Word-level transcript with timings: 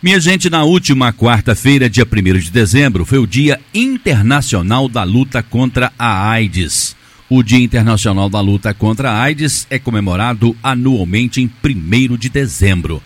Minha 0.00 0.20
gente, 0.20 0.48
na 0.48 0.62
última 0.62 1.12
quarta-feira, 1.12 1.90
dia 1.90 2.06
1 2.06 2.38
de 2.38 2.52
dezembro, 2.52 3.04
foi 3.04 3.18
o 3.18 3.26
Dia 3.26 3.58
Internacional 3.74 4.88
da 4.88 5.02
Luta 5.02 5.42
contra 5.42 5.92
a 5.98 6.30
AIDS. 6.30 6.94
O 7.28 7.42
Dia 7.42 7.58
Internacional 7.58 8.28
da 8.28 8.40
Luta 8.40 8.72
contra 8.72 9.10
a 9.10 9.20
AIDS 9.20 9.66
é 9.68 9.76
comemorado 9.76 10.56
anualmente 10.62 11.40
em 11.42 11.50
1 11.64 12.16
de 12.16 12.28
dezembro. 12.28 13.02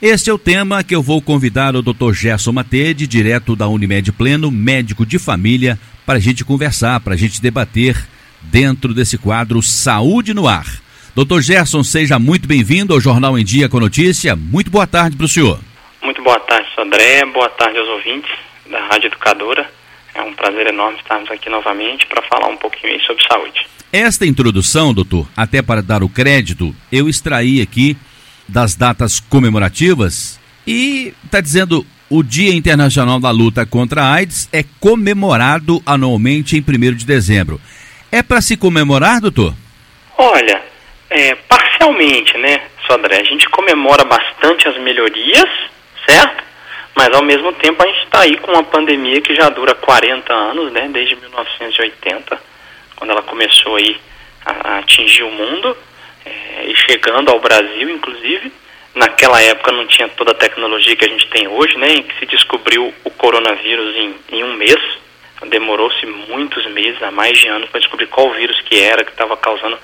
Este 0.00 0.30
é 0.30 0.32
o 0.32 0.38
tema 0.38 0.84
que 0.84 0.94
eu 0.94 1.02
vou 1.02 1.20
convidar 1.20 1.74
o 1.74 1.82
Dr. 1.82 2.12
Gerson 2.12 2.52
Matede, 2.52 3.08
direto 3.08 3.56
da 3.56 3.66
Unimed 3.66 4.12
Pleno, 4.12 4.48
médico 4.48 5.04
de 5.04 5.18
família, 5.18 5.76
para 6.06 6.18
a 6.18 6.20
gente 6.20 6.44
conversar, 6.44 7.00
para 7.00 7.14
a 7.14 7.18
gente 7.18 7.42
debater 7.42 8.00
dentro 8.42 8.94
desse 8.94 9.18
quadro 9.18 9.60
Saúde 9.60 10.32
no 10.32 10.46
Ar. 10.46 10.68
Dr. 11.16 11.40
Gerson, 11.40 11.82
seja 11.82 12.16
muito 12.16 12.46
bem-vindo 12.46 12.94
ao 12.94 13.00
Jornal 13.00 13.36
em 13.36 13.44
Dia 13.44 13.68
com 13.68 13.80
Notícia. 13.80 14.36
Muito 14.36 14.70
boa 14.70 14.86
tarde 14.86 15.16
para 15.16 15.26
o 15.26 15.28
senhor. 15.28 15.67
Muito 16.08 16.22
boa 16.22 16.40
tarde, 16.40 16.66
André. 16.78 17.22
Boa 17.26 17.50
tarde 17.50 17.76
aos 17.76 17.86
ouvintes 17.86 18.30
da 18.70 18.80
Rádio 18.86 19.08
Educadora. 19.08 19.70
É 20.14 20.22
um 20.22 20.32
prazer 20.32 20.66
enorme 20.68 20.96
estarmos 20.96 21.30
aqui 21.30 21.50
novamente 21.50 22.06
para 22.06 22.22
falar 22.22 22.46
um 22.48 22.56
pouquinho 22.56 22.98
sobre 23.02 23.22
saúde. 23.30 23.66
Esta 23.92 24.24
introdução, 24.24 24.94
doutor, 24.94 25.28
até 25.36 25.60
para 25.60 25.82
dar 25.82 26.02
o 26.02 26.08
crédito, 26.08 26.74
eu 26.90 27.10
extraí 27.10 27.60
aqui 27.60 27.94
das 28.48 28.74
datas 28.74 29.20
comemorativas 29.20 30.40
e 30.66 31.12
está 31.26 31.42
dizendo 31.42 31.84
o 32.08 32.22
Dia 32.22 32.54
Internacional 32.54 33.20
da 33.20 33.30
Luta 33.30 33.66
contra 33.66 34.04
a 34.04 34.14
AIDS 34.14 34.48
é 34.50 34.64
comemorado 34.80 35.82
anualmente 35.84 36.56
em 36.56 36.60
1 36.60 36.96
de 36.96 37.04
dezembro. 37.04 37.60
É 38.10 38.22
para 38.22 38.40
se 38.40 38.56
comemorar, 38.56 39.20
doutor? 39.20 39.52
Olha, 40.16 40.62
é, 41.10 41.34
parcialmente, 41.34 42.38
né, 42.38 42.62
Sodré? 42.86 43.20
A 43.20 43.24
gente 43.24 43.46
comemora 43.50 44.06
bastante 44.06 44.66
as 44.66 44.78
melhorias, 44.78 45.68
certo? 46.08 46.44
Mas 46.94 47.14
ao 47.14 47.22
mesmo 47.22 47.52
tempo 47.52 47.82
a 47.82 47.86
gente 47.86 48.04
está 48.04 48.20
aí 48.22 48.36
com 48.38 48.52
uma 48.52 48.64
pandemia 48.64 49.20
que 49.20 49.34
já 49.34 49.48
dura 49.50 49.74
40 49.74 50.32
anos, 50.32 50.72
né? 50.72 50.88
Desde 50.90 51.14
1980, 51.16 52.40
quando 52.96 53.10
ela 53.10 53.22
começou 53.22 53.76
aí 53.76 53.96
a, 54.44 54.70
a 54.70 54.78
atingir 54.78 55.22
o 55.22 55.30
mundo 55.30 55.76
é, 56.24 56.64
e 56.66 56.74
chegando 56.74 57.30
ao 57.30 57.38
Brasil, 57.38 57.88
inclusive. 57.90 58.50
Naquela 58.94 59.40
época 59.40 59.70
não 59.70 59.86
tinha 59.86 60.08
toda 60.08 60.32
a 60.32 60.34
tecnologia 60.34 60.96
que 60.96 61.04
a 61.04 61.08
gente 61.08 61.28
tem 61.28 61.46
hoje, 61.46 61.76
né? 61.76 61.92
Em 61.92 62.02
que 62.02 62.18
se 62.18 62.26
descobriu 62.26 62.92
o 63.04 63.10
coronavírus 63.10 63.94
em, 63.94 64.14
em 64.32 64.44
um 64.44 64.54
mês. 64.54 64.98
Demorou-se 65.46 66.04
muitos 66.04 66.66
meses, 66.72 67.00
há 67.00 67.12
mais 67.12 67.38
de 67.38 67.46
anos, 67.46 67.68
para 67.70 67.78
descobrir 67.78 68.08
qual 68.08 68.32
vírus 68.32 68.60
que 68.62 68.80
era 68.80 69.04
que 69.04 69.12
estava 69.12 69.36
causando 69.36 69.78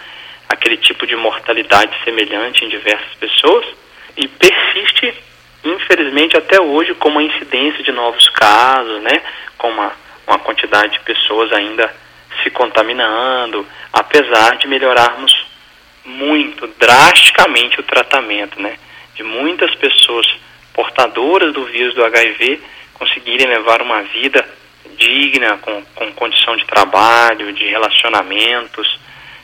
aquele 0.49 0.77
tipo 0.79 1.07
de 1.07 1.15
mortalidade 1.15 1.95
semelhante 2.03 2.65
em 2.65 2.69
diversas 2.69 3.15
pessoas 3.21 3.65
e 4.17 4.27
persiste, 4.27 5.15
infelizmente, 6.15 6.37
até 6.37 6.61
hoje 6.61 6.95
com 6.95 7.09
uma 7.09 7.23
incidência 7.23 7.83
de 7.83 7.91
novos 7.91 8.29
casos, 8.31 9.03
né? 9.03 9.21
Com 9.59 9.69
uma, 9.69 9.93
uma 10.27 10.39
quantidade 10.39 10.93
de 10.93 11.01
pessoas 11.01 11.53
ainda 11.53 11.93
se 12.43 12.51
contaminando, 12.51 13.67
apesar 13.93 14.57
de 14.57 14.69
melhorarmos 14.69 15.33
muito, 16.05 16.67
drasticamente 16.79 17.81
o 17.81 17.83
tratamento, 17.83 18.61
né? 18.61 18.77
De 19.15 19.23
muitas 19.23 19.75
pessoas 19.75 20.27
portadoras 20.73 21.53
do 21.53 21.65
vírus 21.65 21.95
do 21.95 22.05
HIV 22.05 22.61
conseguirem 22.95 23.47
levar 23.47 23.83
uma 23.83 24.03
vida 24.03 24.47
digna, 24.97 25.59
com, 25.59 25.83
com 25.95 26.13
condição 26.13 26.57
de 26.57 26.65
trabalho, 26.65 27.53
de 27.53 27.67
relacionamentos, 27.67 29.01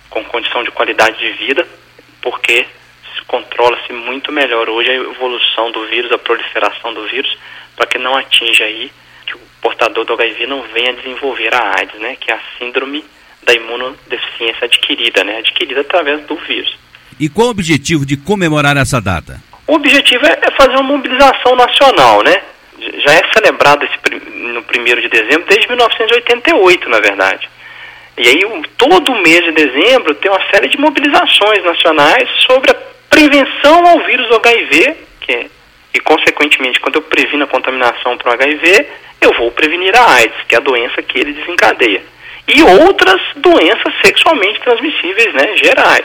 com 0.09 0.25
condição 0.25 0.63
de 0.63 0.71
qualidade 0.71 1.19
de 1.19 1.33
vida, 1.33 1.67
porque 2.23 2.67
controla-se 3.27 3.93
muito 3.93 4.33
melhor 4.33 4.69
hoje 4.69 4.91
a 4.91 4.95
evolução 4.95 5.71
do 5.71 5.87
vírus, 5.87 6.13
a 6.13 6.19
proliferação 6.19 6.93
do 6.95 7.07
vírus, 7.07 7.37
para 7.77 7.87
que 7.87 7.99
não 7.99 8.17
atinja 8.17 8.65
aí 8.65 8.91
que 9.27 9.35
o 9.35 9.41
portador 9.61 10.05
do 10.05 10.15
HIV 10.15 10.47
não 10.47 10.63
venha 10.63 10.93
desenvolver 10.95 11.55
a 11.55 11.79
AIDS, 11.79 12.01
né, 12.01 12.17
que 12.19 12.31
é 12.31 12.35
a 12.35 12.41
síndrome 12.59 13.05
da 13.43 13.55
imunodeficiência 13.55 14.65
adquirida, 14.65 15.25
né, 15.25 15.39
adquirida 15.39 15.81
através 15.81 16.25
do 16.27 16.37
vírus. 16.37 16.77
E 17.19 17.29
qual 17.29 17.49
o 17.49 17.51
objetivo 17.51 18.07
de 18.07 18.17
comemorar 18.17 18.77
essa 18.77 19.01
data? 19.01 19.41
O 19.67 19.75
objetivo 19.75 20.27
é, 20.27 20.39
é 20.43 20.51
fazer 20.53 20.73
uma 20.73 20.83
mobilização 20.83 21.55
nacional, 21.55 22.23
né? 22.23 22.35
Já 22.79 23.13
é 23.13 23.23
celebrado 23.33 23.85
esse, 23.85 24.15
no 24.35 24.63
primeiro 24.63 25.03
de 25.03 25.09
dezembro 25.09 25.45
desde 25.47 25.69
1988, 25.69 26.89
na 26.89 26.99
verdade. 26.99 27.49
E 28.17 28.27
aí, 28.27 28.41
todo 28.77 29.15
mês 29.17 29.45
de 29.45 29.53
dezembro 29.53 30.15
tem 30.15 30.31
uma 30.31 30.45
série 30.51 30.69
de 30.69 30.79
mobilizações 30.79 31.63
nacionais 31.63 32.29
sobre 32.47 32.71
a 32.71 32.75
prevenção 33.21 33.87
ao 33.87 34.01
vírus 34.07 34.31
HIV, 34.33 34.97
que 35.21 35.33
é, 35.33 35.47
e 35.93 36.01
consequentemente, 36.01 36.81
quando 36.81 36.97
eu 36.97 37.03
previno 37.03 37.45
a 37.45 37.49
contaminação 37.49 38.17
para 38.17 38.31
o 38.31 38.33
HIV, 38.33 38.87
eu 39.21 39.35
vou 39.35 39.51
prevenir 39.51 39.95
a 39.95 40.15
AIDS, 40.15 40.37
que 40.49 40.55
é 40.55 40.59
a 40.59 40.63
doença 40.63 41.03
que 41.03 41.19
ele 41.19 41.35
desencadeia. 41.35 42.03
E 42.49 42.63
outras 42.63 43.21
doenças 43.37 43.93
sexualmente 44.03 44.61
transmissíveis, 44.61 45.35
né, 45.35 45.57
gerais. 45.57 46.05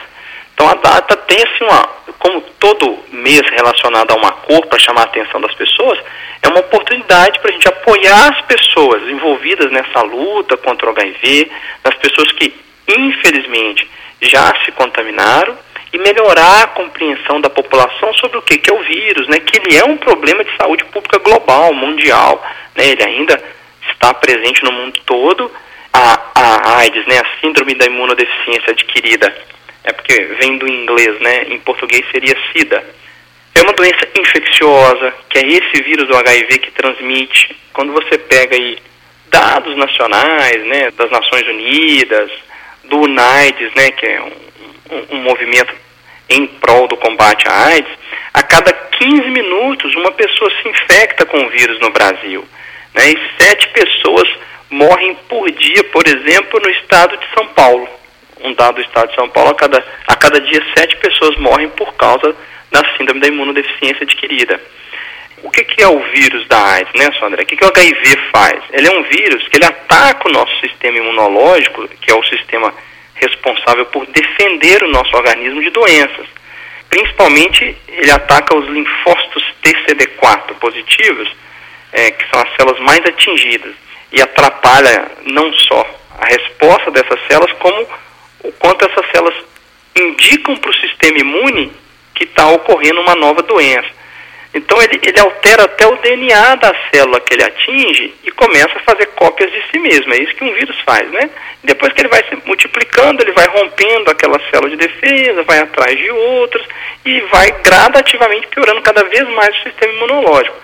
Então 0.54 0.68
a 0.68 0.74
data 0.76 1.16
tem 1.16 1.38
assim 1.38 1.64
uma, 1.64 1.84
como 2.20 2.42
todo 2.60 3.00
mês 3.12 3.44
relacionado 3.50 4.12
a 4.12 4.16
uma 4.16 4.32
cor 4.32 4.66
para 4.66 4.80
chamar 4.80 5.02
a 5.02 5.06
atenção 5.06 5.40
das 5.40 5.54
pessoas, 5.56 6.00
é 6.42 6.48
uma 6.50 6.60
oportunidade 6.60 7.40
para 7.40 7.50
a 7.50 7.54
gente 7.54 7.68
apoiar 7.68 8.34
as 8.34 8.42
pessoas 8.42 9.04
envolvidas 9.04 9.72
nessa 9.72 10.02
luta 10.02 10.58
contra 10.58 10.88
o 10.88 10.92
HIV, 10.92 11.52
as 11.84 11.96
pessoas 11.96 12.32
que 12.34 12.54
infelizmente 12.88 13.90
já 14.22 14.54
se 14.66 14.72
contaminaram 14.74 15.58
e 15.94 15.98
melhorar 15.98 16.64
a 16.64 16.68
compreensão 16.68 17.40
da 17.40 17.50
população 17.50 18.14
sobre 18.16 18.38
o 18.38 18.42
que, 18.42 18.58
que 18.58 18.70
é 18.70 18.74
o 18.74 18.84
vírus, 18.84 19.28
né? 19.28 19.40
Que 19.40 19.58
ele 19.58 19.78
é 19.78 19.86
um 19.86 19.98
problema 19.98 20.44
de 20.44 20.56
saúde 20.58 20.84
pública 20.86 21.20
global, 21.20 21.74
mundial, 21.74 22.44
né? 22.76 22.88
Ele 22.88 23.04
ainda 23.04 23.42
está 23.92 24.14
presente 24.14 24.64
no 24.64 24.72
mundo 24.72 25.00
todo. 25.06 25.52
A, 25.94 26.32
a 26.36 26.78
AIDS, 26.80 27.06
né? 27.08 27.20
A 27.20 27.40
síndrome 27.40 27.76
da 27.76 27.86
imunodeficiência 27.86 28.72
adquirida 28.72 29.34
é 29.84 29.94
porque 29.94 30.20
vem 30.40 30.58
do 30.58 30.68
inglês, 30.68 31.20
né? 31.22 31.44
Em 31.50 31.60
português 31.60 32.06
seria 32.12 32.36
SIDA. 32.52 32.84
É 33.56 33.62
uma 33.62 33.72
doença 33.72 34.06
infecciosa, 34.20 35.14
que 35.30 35.40
é 35.40 35.48
esse 35.48 35.82
vírus 35.84 36.08
do 36.10 36.18
HIV 36.18 36.58
que 36.58 36.72
transmite. 36.72 37.56
Quando 37.72 37.94
você 37.94 38.18
pega 38.18 38.54
aí 38.54 38.78
dados 39.28 39.78
nacionais, 39.78 40.66
né, 40.66 40.92
das 40.92 41.10
Nações 41.10 41.48
Unidas, 41.48 42.32
do 42.84 43.02
UNAIDS, 43.02 43.74
né, 43.76 43.92
que 43.92 44.06
é 44.06 44.22
um, 44.22 44.32
um, 44.90 45.16
um 45.16 45.22
movimento 45.24 45.74
em 46.30 46.48
prol 46.48 46.88
do 46.88 46.98
combate 46.98 47.48
à 47.48 47.68
AIDS, 47.68 47.92
a 48.34 48.42
cada 48.44 48.74
15 48.74 49.30
minutos 49.30 49.96
uma 49.96 50.12
pessoa 50.12 50.52
se 50.62 50.68
infecta 50.68 51.26
com 51.26 51.38
o 51.38 51.50
vírus 51.50 51.80
no 51.80 51.92
Brasil. 51.92 52.46
Né, 52.94 53.12
e 53.12 53.44
sete 53.44 53.68
pessoas 53.70 54.28
morrem 54.70 55.16
por 55.28 55.52
dia, 55.52 55.84
por 55.86 56.08
exemplo, 56.08 56.60
no 56.62 56.70
estado 56.70 57.18
de 57.18 57.26
São 57.34 57.48
Paulo 57.48 57.88
um 58.46 58.54
dado 58.54 58.76
do 58.76 58.82
estado 58.82 59.10
de 59.10 59.16
São 59.16 59.30
Paulo, 59.30 59.52
a 59.52 59.56
cada, 59.56 59.84
a 60.08 60.16
cada 60.16 60.40
dia 60.42 60.62
sete 60.78 60.96
pessoas 60.98 61.36
morrem 61.38 61.70
por 61.70 61.94
causa 61.96 62.36
da 62.72 62.82
síndrome 62.98 63.20
da 63.20 63.28
imunodeficiência 63.28 64.04
adquirida. 64.04 64.60
O 65.44 65.52
que, 65.52 65.64
que 65.64 65.84
é 65.84 65.88
o 65.88 66.00
vírus 66.12 66.48
da 66.48 66.58
AIDS, 66.58 66.94
né, 66.96 67.10
Sandra? 67.20 67.44
O 67.44 67.46
que, 67.46 67.56
que 67.56 67.64
o 67.64 67.68
HIV 67.68 68.18
faz? 68.32 68.64
Ele 68.72 68.88
é 68.88 68.92
um 68.92 69.04
vírus 69.04 69.48
que 69.48 69.58
ele 69.58 69.66
ataca 69.66 70.28
o 70.28 70.32
nosso 70.32 70.60
sistema 70.60 70.98
imunológico, 70.98 71.88
que 71.88 72.12
é 72.12 72.16
o 72.16 72.24
sistema 72.24 72.74
responsável 73.16 73.86
por 73.88 74.06
defender 74.08 74.84
o 74.84 74.90
nosso 74.90 75.16
organismo 75.16 75.62
de 75.62 75.70
doenças. 75.70 76.28
Principalmente, 76.90 77.76
ele 77.88 78.12
ataca 78.12 78.56
os 78.56 78.68
linfócitos 78.68 79.44
TCD4 79.64 80.54
positivos, 80.60 81.30
é, 81.92 82.12
que 82.12 82.30
são 82.30 82.42
as 82.42 82.56
células 82.56 82.80
mais 82.82 83.00
atingidas, 83.06 83.74
e 84.12 84.22
atrapalha 84.22 85.12
não 85.26 85.52
só 85.54 85.86
a 86.20 86.26
resposta 86.26 86.92
dessas 86.92 87.20
células, 87.28 87.52
como 87.60 87.88
o 88.44 88.52
quanto 88.54 88.86
essas 88.86 89.10
células 89.12 89.36
indicam 89.96 90.56
para 90.58 90.72
o 90.72 90.76
sistema 90.76 91.18
imune 91.18 91.72
que 92.14 92.26
está 92.26 92.50
ocorrendo 92.50 93.02
uma 93.02 93.16
nova 93.16 93.42
doença. 93.44 93.90
Então 94.56 94.82
ele, 94.82 95.00
ele 95.04 95.20
altera 95.20 95.66
até 95.66 95.86
o 95.86 95.98
DNA 95.98 96.56
da 96.56 96.74
célula 96.90 97.20
que 97.20 97.34
ele 97.34 97.44
atinge 97.44 98.14
e 98.24 98.32
começa 98.32 98.78
a 98.78 98.84
fazer 98.84 99.08
cópias 99.08 99.52
de 99.52 99.62
si 99.70 99.78
mesmo. 99.80 100.14
É 100.14 100.18
isso 100.18 100.34
que 100.34 100.46
um 100.46 100.54
vírus 100.54 100.80
faz, 100.86 101.12
né? 101.12 101.30
Depois 101.62 101.92
que 101.92 102.02
ele 102.02 102.08
vai 102.08 102.24
se 102.30 102.38
multiplicando, 102.46 103.22
ele 103.22 103.34
vai 103.34 103.46
rompendo 103.48 104.10
aquela 104.10 104.40
célula 104.50 104.70
de 104.70 104.78
defesa, 104.78 105.44
vai 105.44 105.60
atrás 105.60 105.98
de 105.98 106.10
outras 106.10 106.66
e 107.06 107.20
vai 107.22 107.52
gradativamente 107.64 108.48
piorando 108.48 108.82
cada 108.82 109.04
vez 109.04 109.28
mais 109.30 109.54
o 109.58 109.64
sistema 109.64 109.92
imunológico. 109.92 110.56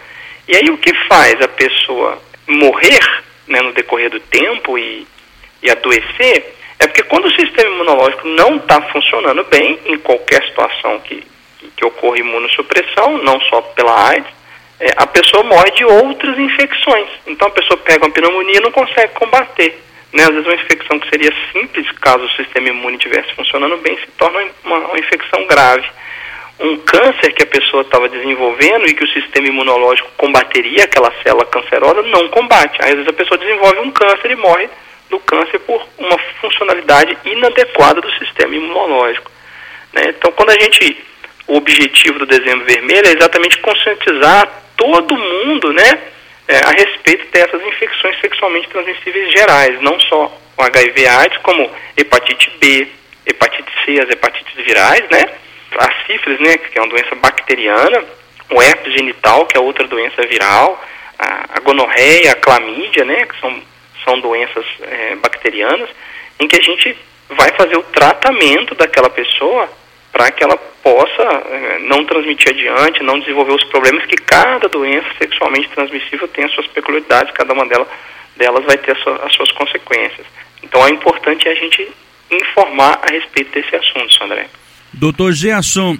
E 0.47 0.55
aí 0.55 0.69
o 0.69 0.77
que 0.77 0.93
faz 1.09 1.41
a 1.41 1.47
pessoa 1.49 2.17
morrer 2.47 3.23
né, 3.45 3.61
no 3.61 3.73
decorrer 3.73 4.09
do 4.09 4.21
tempo 4.21 4.77
e, 4.77 5.05
e 5.61 5.69
adoecer 5.69 6.55
é 6.79 6.87
porque 6.87 7.03
quando 7.03 7.25
o 7.25 7.35
sistema 7.35 7.69
imunológico 7.69 8.27
não 8.27 8.55
está 8.55 8.81
funcionando 8.83 9.43
bem, 9.43 9.77
em 9.85 9.97
qualquer 9.99 10.43
situação 10.47 10.99
que, 11.01 11.23
que 11.75 11.85
ocorra 11.85 12.19
imunossupressão, 12.19 13.17
não 13.19 13.39
só 13.41 13.61
pela 13.61 14.09
AIDS, 14.09 14.31
é, 14.79 14.93
a 14.97 15.05
pessoa 15.05 15.43
morre 15.43 15.71
de 15.71 15.85
outras 15.85 16.37
infecções. 16.37 17.07
Então 17.27 17.47
a 17.47 17.51
pessoa 17.51 17.77
pega 17.77 18.05
uma 18.05 18.11
pneumonia 18.11 18.57
e 18.57 18.61
não 18.61 18.71
consegue 18.71 19.13
combater. 19.13 19.79
Né? 20.11 20.23
Às 20.23 20.29
vezes 20.29 20.45
uma 20.45 20.55
infecção 20.55 20.99
que 20.99 21.09
seria 21.09 21.31
simples, 21.51 21.89
caso 21.99 22.25
o 22.25 22.31
sistema 22.31 22.69
imune 22.69 22.97
estivesse 22.97 23.33
funcionando 23.35 23.77
bem, 23.77 23.95
se 23.97 24.07
torna 24.17 24.43
uma, 24.63 24.77
uma 24.77 24.99
infecção 24.99 25.45
grave. 25.45 25.87
um 26.59 26.77
câncer 26.77 27.31
que 27.33 27.43
a 27.43 27.47
pessoa 27.47 27.81
estava 27.81 28.09
desenvolvendo 28.09 28.87
e 28.87 28.93
que 28.93 29.03
o 29.03 29.13
sistema 29.13 29.47
imunológico 29.47 30.09
combateria 30.17 30.83
aquela 30.83 31.11
célula 31.23 31.45
cancerosa, 31.45 32.01
não 32.03 32.27
combate. 32.29 32.77
Às 32.81 32.91
vezes 32.91 33.07
a 33.07 33.13
pessoa 33.13 33.37
desenvolve 33.37 33.79
um 33.79 33.91
câncer 33.91 34.31
e 34.31 34.35
morre 34.35 34.69
do 35.09 35.19
câncer 35.19 35.59
por 35.59 35.85
uma 35.97 36.17
funcionalidade 36.39 37.17
inadequada 37.25 38.01
do 38.01 38.11
sistema 38.13 38.55
imunológico. 38.55 39.29
Né? 39.93 40.03
Então, 40.09 40.31
quando 40.31 40.51
a 40.51 40.59
gente, 40.59 40.97
o 41.51 41.57
objetivo 41.57 42.17
do 42.17 42.25
dezembro 42.25 42.65
vermelho 42.65 43.07
é 43.07 43.11
exatamente 43.11 43.59
conscientizar 43.59 44.47
todo 44.77 45.17
mundo, 45.17 45.73
né, 45.73 45.99
é, 46.47 46.59
a 46.59 46.69
respeito 46.69 47.29
dessas 47.29 47.61
infecções 47.61 48.17
sexualmente 48.21 48.69
transmissíveis 48.69 49.33
gerais, 49.33 49.81
não 49.81 49.99
só 49.99 50.33
o 50.57 50.63
HIV/AIDS, 50.63 51.37
como 51.39 51.69
hepatite 51.97 52.49
B, 52.57 52.87
hepatite 53.25 53.69
C, 53.83 53.99
as 53.99 54.09
hepatites 54.09 54.65
virais, 54.65 55.03
né, 55.09 55.23
a 55.77 55.91
sífilis, 56.07 56.39
né, 56.39 56.57
que 56.57 56.79
é 56.79 56.81
uma 56.81 56.89
doença 56.89 57.15
bacteriana, 57.15 58.01
o 58.49 58.61
herpes 58.61 58.93
genital, 58.93 59.45
que 59.45 59.57
é 59.57 59.59
outra 59.59 59.85
doença 59.89 60.25
viral, 60.27 60.81
a, 61.19 61.57
a 61.57 61.59
gonorreia, 61.59 62.31
a 62.31 62.35
clamídia, 62.35 63.03
né, 63.03 63.25
que 63.25 63.37
são, 63.41 63.61
são 64.05 64.21
doenças 64.21 64.65
é, 64.83 65.15
bacterianas, 65.15 65.89
em 66.39 66.47
que 66.47 66.55
a 66.55 66.63
gente 66.63 66.97
vai 67.27 67.49
fazer 67.57 67.75
o 67.75 67.83
tratamento 67.83 68.73
daquela 68.73 69.09
pessoa 69.09 69.69
para 70.11 70.31
que 70.31 70.43
ela 70.43 70.57
possa 70.57 71.23
é, 71.23 71.79
não 71.79 72.05
transmitir 72.05 72.49
adiante, 72.49 73.03
não 73.03 73.19
desenvolver 73.19 73.53
os 73.53 73.63
problemas 73.65 74.05
que 74.05 74.15
cada 74.17 74.67
doença 74.67 75.07
sexualmente 75.17 75.69
transmissível 75.69 76.27
tem 76.27 76.45
as 76.45 76.51
suas 76.53 76.67
peculiaridades, 76.67 77.33
cada 77.33 77.53
uma 77.53 77.65
delas, 77.65 77.87
delas 78.35 78.65
vai 78.65 78.77
ter 78.77 78.91
as 78.91 79.01
suas, 79.01 79.23
as 79.23 79.33
suas 79.33 79.51
consequências. 79.51 80.25
Então, 80.63 80.85
é 80.85 80.89
importante 80.91 81.47
a 81.47 81.55
gente 81.55 81.87
informar 82.31 82.99
a 83.01 83.11
respeito 83.11 83.51
desse 83.53 83.75
assunto, 83.75 84.23
André. 84.23 84.47
Doutor 84.93 85.33
Gerson, 85.33 85.97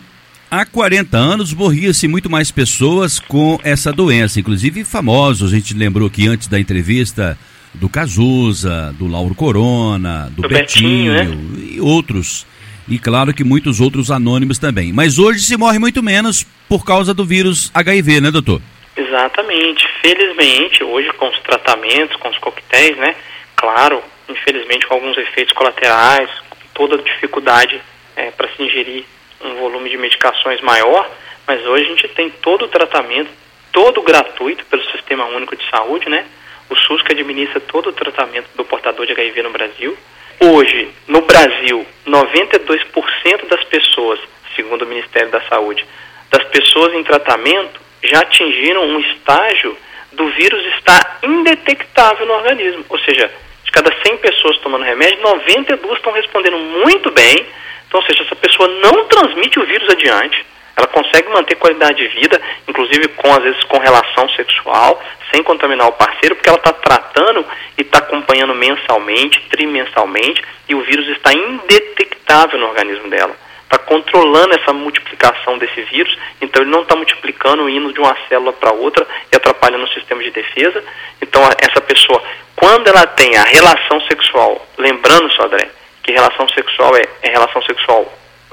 há 0.50 0.66
40 0.66 1.18
anos 1.18 1.54
morria-se 1.54 2.08
muito 2.08 2.30
mais 2.30 2.52
pessoas 2.52 3.20
com 3.20 3.60
essa 3.64 3.92
doença, 3.92 4.40
inclusive 4.40 4.84
famosos. 4.84 5.52
A 5.52 5.56
gente 5.56 5.74
lembrou 5.74 6.08
aqui 6.08 6.28
antes 6.28 6.48
da 6.48 6.60
entrevista 6.60 7.38
do 7.74 7.88
Cazuza, 7.88 8.94
do 8.98 9.08
Lauro 9.08 9.34
Corona, 9.34 10.30
do, 10.36 10.42
do 10.42 10.50
Betinho, 10.50 11.14
Betinho 11.14 11.36
né? 11.36 11.74
e 11.74 11.82
outros. 11.82 12.46
E 12.88 13.00
claro 13.00 13.34
que 13.34 13.44
muitos 13.44 13.80
outros 13.80 14.12
anônimos 14.12 14.58
também. 14.58 14.92
Mas 14.92 15.20
hoje 15.20 15.40
se 15.42 15.58
morre 15.58 15.80
muito 15.80 16.02
menos 16.02 16.46
por 16.68 16.86
causa 16.86 17.14
do 17.14 17.26
vírus 17.26 17.72
HIV, 17.74 18.22
né, 18.22 18.32
doutor? 18.32 18.62
Exatamente. 18.96 19.88
Felizmente, 20.02 20.84
hoje 20.84 21.12
com 21.14 21.28
os 21.30 21.40
tratamentos, 21.40 22.16
com 22.18 22.30
os 22.30 22.38
coquetéis, 22.40 22.98
né? 22.98 23.16
Claro, 23.56 24.02
infelizmente 24.28 24.88
com 24.88 24.96
alguns 24.96 25.18
efeitos 25.18 25.54
colaterais, 25.54 26.30
toda 26.74 26.96
a 26.96 27.02
dificuldade 27.02 27.80
é, 28.16 28.32
para 28.32 28.50
se 28.50 28.64
ingerir 28.64 29.06
um 29.44 29.56
volume 29.56 29.90
de 29.90 29.98
medicações 29.98 30.62
maior, 30.62 31.10
mas 31.48 31.66
hoje 31.66 31.86
a 31.86 31.88
gente 31.88 32.08
tem 32.10 32.30
todo 32.30 32.66
o 32.66 32.68
tratamento, 32.68 33.30
todo 33.72 34.02
gratuito 34.02 34.66
pelo 34.66 34.84
Sistema 34.92 35.26
Único 35.26 35.56
de 35.56 35.70
Saúde, 35.70 36.10
né? 36.10 36.26
O 36.70 36.76
SUS 36.76 37.02
que 37.04 37.14
administra 37.14 37.60
todo 37.60 37.90
o 37.90 37.94
tratamento 37.94 38.48
do 38.56 38.64
portador 38.64 39.06
de 39.06 39.12
HIV 39.12 39.44
no 39.44 39.52
Brasil. 39.52 39.98
Hoje, 40.44 40.90
no 41.08 41.22
Brasil, 41.22 41.86
92% 42.08 43.48
das 43.48 43.64
pessoas, 43.66 44.20
segundo 44.56 44.82
o 44.82 44.88
Ministério 44.88 45.30
da 45.30 45.40
Saúde, 45.42 45.86
das 46.32 46.44
pessoas 46.46 46.96
em 46.96 47.04
tratamento 47.04 47.80
já 48.04 48.22
atingiram 48.22 48.84
um 48.86 49.00
estágio 49.02 49.78
do 50.12 50.28
vírus 50.30 50.66
estar 50.78 51.20
indetectável 51.22 52.26
no 52.26 52.34
organismo. 52.34 52.84
Ou 52.90 52.98
seja, 53.02 53.30
de 53.64 53.72
cada 53.72 53.92
100 54.04 54.18
pessoas 54.18 54.58
tomando 54.58 54.84
remédio, 54.84 55.22
92 55.22 55.98
estão 55.98 56.12
respondendo 56.12 56.58
muito 56.58 57.12
bem, 57.12 57.46
então, 57.88 58.00
ou 58.00 58.06
seja, 58.08 58.24
essa 58.24 58.36
pessoa 58.36 58.68
não 58.82 59.06
transmite 59.06 59.60
o 59.60 59.66
vírus 59.68 59.88
adiante, 59.90 60.44
ela 60.76 60.88
consegue 60.88 61.30
manter 61.30 61.56
qualidade 61.56 61.98
de 61.98 62.08
vida, 62.20 62.42
inclusive 62.68 63.08
com, 63.10 63.34
às 63.34 63.44
vezes, 63.44 63.64
com 63.66 63.78
relação 63.78 64.30
sexual, 64.30 65.02
sem 65.32 65.44
contaminar 65.44 65.88
o 65.88 65.94
parceiro, 65.94 66.36
porque 66.36 66.50
ela 66.50 66.58
está 66.58 66.74
tratando 66.74 67.46
e 67.78 67.82
está 67.82 68.00
acompanhando 68.00 68.54
mensalmente, 68.56 69.42
trimensalmente, 69.50 70.44
e 70.68 70.76
o 70.76 70.82
vírus 70.82 71.08
está 71.10 71.34
indetectável 71.34 72.60
no 72.60 72.68
organismo 72.68 73.10
dela. 73.10 73.36
Está 73.64 73.78
controlando 73.78 74.54
essa 74.54 74.74
multiplicação 74.74 75.58
desse 75.58 75.82
vírus, 75.84 76.18
então 76.42 76.62
ele 76.62 76.72
não 76.72 76.82
está 76.82 76.96
multiplicando, 76.96 77.70
indo 77.70 77.94
de 77.94 78.00
uma 78.00 78.16
célula 78.28 78.52
para 78.52 78.74
outra 78.74 79.08
e 79.32 79.36
atrapalhando 79.36 79.86
o 79.86 79.94
sistema 79.94 80.22
de 80.22 80.32
defesa. 80.32 80.84
Então, 81.22 81.42
essa 81.58 81.80
pessoa, 81.80 82.22
quando 82.56 82.88
ela 82.88 83.08
tem 83.08 83.38
a 83.38 83.44
relação 83.44 84.02
sexual, 84.02 84.66
lembrando, 84.78 85.32
só 85.34 85.46
André, 85.46 85.70
que 86.04 86.12
relação 86.12 86.50
sexual 86.50 86.98
é, 86.98 87.04
é 87.22 87.32
relação 87.32 87.62
sexual 87.62 88.12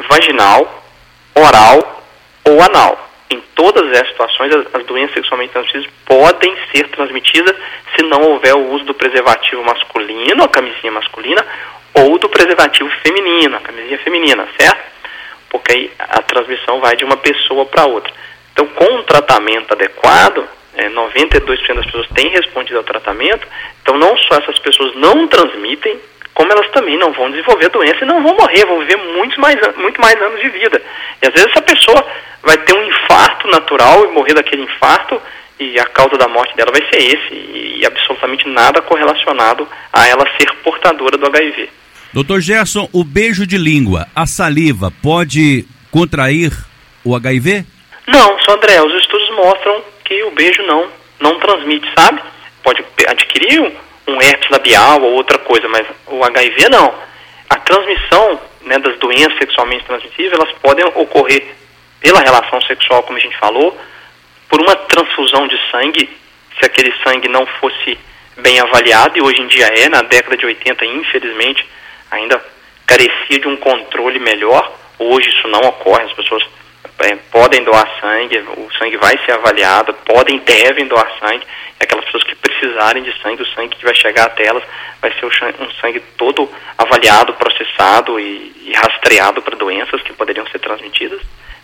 vaginal, 0.08 0.84
oral 1.34 1.97
ou 2.48 2.62
anal. 2.62 3.08
Em 3.30 3.40
todas 3.54 3.90
essas 3.92 4.08
situações, 4.08 4.54
as, 4.54 4.74
as 4.74 4.86
doenças 4.86 5.14
sexualmente 5.14 5.52
transmissíveis 5.52 5.90
podem 6.06 6.56
ser 6.72 6.88
transmitidas 6.88 7.54
se 7.94 8.02
não 8.04 8.22
houver 8.22 8.54
o 8.54 8.72
uso 8.72 8.84
do 8.84 8.94
preservativo 8.94 9.62
masculino, 9.62 10.44
a 10.44 10.48
camisinha 10.48 10.92
masculina, 10.92 11.44
ou 11.94 12.18
do 12.18 12.28
preservativo 12.28 12.88
feminino, 13.02 13.56
a 13.56 13.60
camisinha 13.60 13.98
feminina, 13.98 14.48
certo? 14.58 14.80
Porque 15.50 15.72
aí 15.72 15.92
a 15.98 16.22
transmissão 16.22 16.80
vai 16.80 16.96
de 16.96 17.04
uma 17.04 17.16
pessoa 17.16 17.66
para 17.66 17.86
outra. 17.86 18.12
Então, 18.52 18.66
com 18.66 18.94
um 18.94 19.02
tratamento 19.02 19.72
adequado, 19.72 20.44
é, 20.74 20.88
92% 20.88 21.74
das 21.74 21.86
pessoas 21.86 22.08
têm 22.14 22.28
respondido 22.30 22.78
ao 22.78 22.84
tratamento, 22.84 23.46
então 23.82 23.98
não 23.98 24.16
só 24.16 24.36
essas 24.36 24.58
pessoas 24.58 24.94
não 24.94 25.26
transmitem, 25.26 25.98
como 26.38 26.52
elas 26.52 26.70
também 26.70 26.96
não 26.96 27.12
vão 27.12 27.29
desenvolver 27.32 27.69
doença 27.69 27.99
e 28.00 28.06
não 28.06 28.23
vão 28.23 28.37
morrer, 28.37 28.64
vão 28.64 28.79
viver 28.79 28.96
muito 28.96 29.40
mais, 29.40 29.56
muito 29.76 30.00
mais 30.00 30.14
anos 30.23 30.40
de 30.40 30.49
vida. 30.50 30.81
E 31.20 31.26
às 31.26 31.32
vezes 31.32 31.50
essa 31.50 31.61
pessoa 31.61 32.06
vai 32.44 32.56
ter 32.58 32.76
um 32.76 32.85
infarto 32.85 33.49
natural 33.49 34.05
e 34.05 34.12
morrer 34.12 34.35
daquele 34.35 34.62
infarto 34.62 35.20
e 35.58 35.81
a 35.81 35.85
causa 35.87 36.17
da 36.17 36.29
morte 36.29 36.55
dela 36.55 36.70
vai 36.70 36.81
ser 36.88 37.02
esse 37.02 37.35
e, 37.35 37.81
e 37.81 37.85
absolutamente 37.87 38.49
nada 38.49 38.81
correlacionado 38.81 39.67
a 39.93 40.06
ela 40.06 40.25
ser 40.38 40.49
portadora 40.62 41.19
do 41.19 41.26
HIV. 41.26 41.70
Doutor 42.12 42.40
Gerson, 42.40 42.88
o 42.93 43.02
beijo 43.02 43.44
de 43.44 43.58
língua, 43.58 44.06
a 44.14 44.25
saliva, 44.25 44.93
pode 45.02 45.67
contrair 45.90 46.52
o 47.02 47.17
HIV? 47.17 47.67
Não, 48.06 48.38
só 48.43 48.55
André, 48.55 48.81
os 48.81 48.94
estudos 49.02 49.29
mostram 49.35 49.82
que 50.05 50.23
o 50.23 50.31
beijo 50.31 50.62
não, 50.62 50.87
não 51.19 51.37
transmite, 51.40 51.88
sabe? 51.99 52.23
Pode 52.62 52.85
adquirir 53.08 53.73
um 54.08 54.20
herpes 54.20 54.49
labial 54.50 55.02
ou 55.02 55.12
outra 55.12 55.38
coisa, 55.38 55.69
mas 55.69 55.87
o 56.06 56.25
HIV 56.25 56.69
não. 56.70 56.94
A 57.49 57.56
transmissão 57.56 58.40
né, 58.62 58.78
das 58.78 58.99
doenças 58.99 59.38
sexualmente 59.38 59.84
transmissíveis, 59.84 60.32
elas 60.32 60.52
podem 60.60 60.84
ocorrer 60.87 61.55
pela 62.00 62.20
relação 62.20 62.60
sexual, 62.62 63.02
como 63.02 63.19
a 63.19 63.20
gente 63.20 63.37
falou, 63.38 63.78
por 64.49 64.60
uma 64.60 64.75
transfusão 64.75 65.46
de 65.46 65.58
sangue, 65.70 66.08
se 66.58 66.64
aquele 66.64 66.93
sangue 67.05 67.28
não 67.28 67.46
fosse 67.60 67.99
bem 68.38 68.59
avaliado, 68.61 69.18
e 69.18 69.23
hoje 69.23 69.40
em 69.42 69.47
dia 69.47 69.66
é, 69.66 69.88
na 69.88 70.02
década 70.02 70.37
de 70.37 70.47
80, 70.47 70.85
infelizmente, 70.87 71.68
ainda 72.11 72.42
carecia 72.87 73.38
de 73.38 73.49
um 73.49 73.56
controle 73.56 74.18
melhor. 74.18 74.73
Hoje 74.99 75.28
isso 75.28 75.49
não 75.49 75.61
ocorre, 75.61 76.04
as 76.04 76.12
pessoas 76.12 76.42
é, 77.00 77.17
podem 77.31 77.62
doar 77.62 77.88
sangue, 78.00 78.38
o 78.57 78.69
sangue 78.78 78.97
vai 78.97 79.17
ser 79.25 79.33
avaliado, 79.33 79.95
podem, 80.05 80.38
devem 80.40 80.87
doar 80.87 81.09
sangue, 81.21 81.47
aquelas 81.81 82.05
pessoas 82.07 82.25
que 82.25 82.35
precisarem 82.35 83.02
de 83.02 83.12
sangue, 83.23 83.43
o 83.43 83.55
sangue 83.55 83.76
que 83.76 83.85
vai 83.85 83.95
chegar 83.95 84.26
até 84.26 84.47
elas 84.47 84.64
vai 85.00 85.12
ser 85.12 85.26
um 85.26 85.71
sangue 85.81 86.00
todo 86.17 86.50
avaliado, 86.76 87.35
processado 87.35 88.19
e, 88.19 88.52
e 88.67 88.73
rastreado 88.75 89.40
para 89.43 89.57
doenças 89.57 90.02
que 90.02 90.12
poderiam 90.12 90.47
ser 90.49 90.59
transmitidas. 90.59 91.21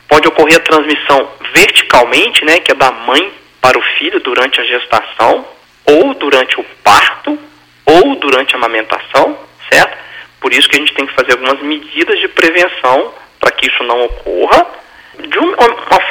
Pode 0.09 0.29
ocorrer 0.29 0.57
a 0.57 0.61
transmissão 0.61 1.29
verticalmente, 1.53 2.45
né, 2.45 2.61
que 2.61 2.71
é 2.71 2.75
da 2.75 2.93
mãe 2.93 3.33
para 3.61 3.79
o 3.79 3.83
filho 3.99 4.21
durante 4.21 4.61
a 4.61 4.64
gestação, 4.64 5.45
ou 5.87 6.14
durante 6.14 6.61
o 6.61 6.64
parto, 6.83 7.38
ou 7.87 8.17
durante 8.17 8.55
a 8.55 8.59
amamentação, 8.59 9.37
certo? 9.71 9.99
Por 10.41 10.53
isso 10.53 10.69
que 10.69 10.76
a 10.76 10.79
gente 10.79 10.95
tem 10.95 11.07
que 11.07 11.14
fazer 11.14 11.33
algumas 11.33 11.61
medidas 11.61 12.19
de 12.21 12.29
prevenção 12.29 13.12
para 13.41 13.50
que 13.50 13.67
isso 13.67 13.83
não 13.85 14.05
ocorra. 14.05 14.67
De 15.18 15.38
uma, 15.38 15.56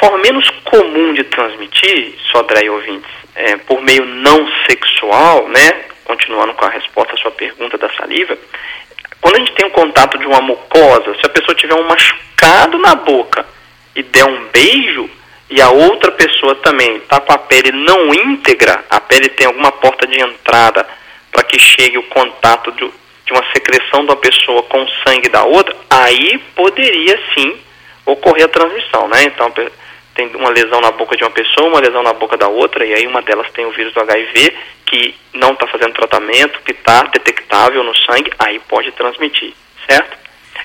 forma 0.00 0.18
menos 0.18 0.48
comum 0.64 1.14
de 1.14 1.24
transmitir, 1.24 2.14
Sodré 2.30 2.64
e 2.64 2.70
ouvintes, 2.70 3.10
é, 3.34 3.56
por 3.56 3.80
meio 3.82 4.04
não 4.04 4.46
sexual, 4.68 5.48
né? 5.48 5.84
Continuando 6.04 6.54
com 6.54 6.64
a 6.64 6.70
resposta 6.70 7.14
à 7.14 7.16
sua 7.16 7.30
pergunta 7.30 7.78
da 7.78 7.90
saliva, 7.94 8.36
quando 9.20 9.36
a 9.36 9.38
gente 9.38 9.54
tem 9.54 9.66
um 9.66 9.70
contato 9.70 10.18
de 10.18 10.26
uma 10.26 10.40
mucosa, 10.40 11.14
se 11.14 11.24
a 11.24 11.30
pessoa 11.30 11.54
tiver 11.54 11.74
um 11.74 11.88
machucado 11.88 12.78
na 12.78 12.94
boca 12.94 13.46
e 13.96 14.02
der 14.02 14.24
um 14.26 14.48
beijo, 14.52 15.08
e 15.48 15.60
a 15.60 15.70
outra 15.70 16.12
pessoa 16.12 16.54
também 16.56 16.96
está 16.96 17.20
com 17.20 17.32
a 17.32 17.38
pele 17.38 17.72
não 17.72 18.12
íntegra, 18.12 18.84
a 18.90 19.00
pele 19.00 19.28
tem 19.30 19.46
alguma 19.46 19.72
porta 19.72 20.06
de 20.06 20.20
entrada 20.20 20.86
para 21.30 21.42
que 21.44 21.58
chegue 21.58 21.96
o 21.96 22.02
contato 22.04 22.70
de, 22.72 22.90
de 23.24 23.32
uma 23.32 23.44
secreção 23.52 24.00
de 24.00 24.10
uma 24.10 24.16
pessoa 24.16 24.62
com 24.64 24.82
o 24.82 24.90
sangue 25.06 25.28
da 25.28 25.44
outra, 25.44 25.74
aí 25.88 26.38
poderia 26.54 27.18
sim 27.34 27.58
ocorrer 28.06 28.44
a 28.44 28.48
transmissão, 28.48 29.08
né? 29.08 29.24
Então 29.24 29.52
tem 30.14 30.34
uma 30.36 30.50
lesão 30.50 30.80
na 30.80 30.92
boca 30.92 31.16
de 31.16 31.24
uma 31.24 31.30
pessoa, 31.30 31.68
uma 31.68 31.80
lesão 31.80 32.02
na 32.02 32.12
boca 32.12 32.36
da 32.36 32.48
outra, 32.48 32.86
e 32.86 32.94
aí 32.94 33.06
uma 33.06 33.22
delas 33.22 33.50
tem 33.52 33.66
o 33.66 33.72
vírus 33.72 33.92
do 33.92 34.00
HIV, 34.00 34.54
que 34.86 35.14
não 35.32 35.52
está 35.52 35.66
fazendo 35.66 35.92
tratamento, 35.92 36.60
que 36.64 36.72
está 36.72 37.02
detectável 37.04 37.82
no 37.82 37.94
sangue, 37.96 38.30
aí 38.38 38.60
pode 38.68 38.92
transmitir, 38.92 39.52
certo? 39.88 40.16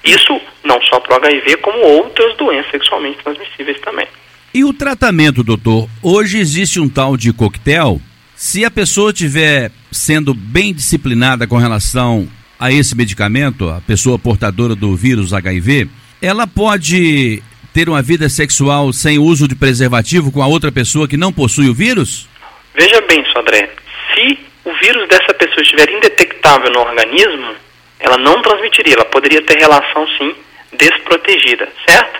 Isso 0.04 0.40
não 0.64 0.82
só 0.84 1.00
para 1.00 1.14
o 1.14 1.18
HIV, 1.18 1.58
como 1.58 1.80
outras 1.80 2.38
doenças 2.38 2.72
sexualmente 2.72 3.24
transmissíveis 3.24 3.80
também. 3.82 4.08
E 4.54 4.64
o 4.64 4.74
tratamento, 4.74 5.44
doutor? 5.44 5.90
Hoje 6.02 6.40
existe 6.40 6.80
um 6.80 6.90
tal 6.90 7.18
de 7.18 7.34
coquetel. 7.34 8.00
Se 8.36 8.64
a 8.64 8.72
pessoa 8.72 9.12
estiver 9.12 9.72
sendo 9.92 10.34
bem 10.34 10.74
disciplinada 10.74 11.46
com 11.46 11.58
relação 11.58 12.28
a 12.60 12.72
esse 12.72 12.96
medicamento, 12.96 13.70
a 13.70 13.82
pessoa 13.82 14.18
portadora 14.18 14.76
do 14.76 14.96
vírus 14.96 15.34
HIV, 15.34 15.90
ela 16.22 16.46
pode 16.46 17.42
ter 17.74 17.88
uma 17.88 18.02
vida 18.02 18.28
sexual 18.30 18.92
sem 18.92 19.18
uso 19.18 19.48
de 19.48 19.56
preservativo 19.56 20.32
com 20.32 20.42
a 20.42 20.48
outra 20.48 20.72
pessoa 20.72 21.08
que 21.08 21.18
não 21.18 21.32
possui 21.32 21.70
o 21.70 21.74
vírus? 21.74 22.28
Veja 22.76 23.02
bem, 23.02 23.24
Sodré, 23.32 23.70
se 24.14 24.40
o 24.66 24.74
vírus 24.74 25.08
dessa 25.08 25.34
pessoa 25.34 25.62
estiver 25.62 25.90
indetectável 25.90 26.72
no 26.72 26.80
organismo, 26.80 27.56
ela 28.00 28.18
não 28.18 28.42
transmitiria, 28.42 28.96
ela 28.96 29.06
poderia 29.06 29.42
ter 29.42 29.58
relação 29.58 30.08
sim 30.18 30.36
desprotegida, 30.74 31.68
certo? 31.88 32.20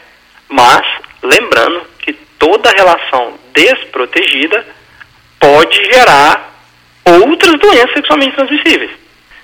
Mas, 0.50 0.86
lembrando 1.22 1.82
que 2.00 2.14
toda 2.38 2.72
relação 2.72 3.38
desprotegida 3.54 4.66
pode 5.40 5.76
gerar 5.92 6.50
outras 7.06 7.60
doenças 7.60 7.94
sexualmente 7.94 8.36
transmissíveis. 8.36 8.92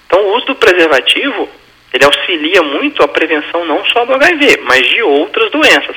Então, 0.07 0.19
o 0.19 0.37
uso 0.37 0.47
do 0.47 0.55
preservativo, 0.55 1.49
ele 1.95 2.03
auxilia 2.03 2.61
muito 2.61 3.01
a 3.01 3.07
prevenção 3.07 3.63
não 3.65 3.83
só 3.85 4.03
do 4.03 4.13
HIV, 4.13 4.59
mas 4.63 4.85
de 4.85 5.01
outras 5.01 5.49
doenças. 5.49 5.95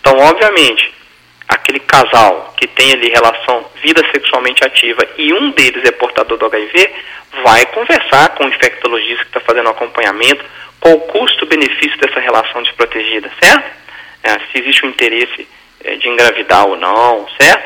Então, 0.00 0.18
obviamente, 0.18 0.94
aquele 1.46 1.80
casal 1.80 2.54
que 2.56 2.66
tem 2.66 2.92
ali 2.92 3.10
relação 3.10 3.66
vida 3.82 4.02
sexualmente 4.10 4.64
ativa 4.64 5.06
e 5.18 5.34
um 5.34 5.50
deles 5.50 5.84
é 5.84 5.92
portador 5.92 6.38
do 6.38 6.46
HIV, 6.46 6.90
vai 7.42 7.66
conversar 7.66 8.30
com 8.30 8.44
o 8.44 8.48
infectologista 8.48 9.24
que 9.24 9.28
está 9.28 9.40
fazendo 9.40 9.66
o 9.66 9.70
acompanhamento, 9.70 10.42
qual 10.80 10.94
o 10.94 11.00
custo-benefício 11.00 11.98
dessa 11.98 12.20
relação 12.20 12.62
desprotegida, 12.62 13.30
certo? 13.42 13.70
É, 14.22 14.38
se 14.50 14.58
existe 14.58 14.86
um 14.86 14.88
interesse 14.88 15.46
é, 15.84 15.96
de 15.96 16.08
engravidar 16.08 16.66
ou 16.66 16.76
não, 16.76 17.26
certo? 17.38 17.64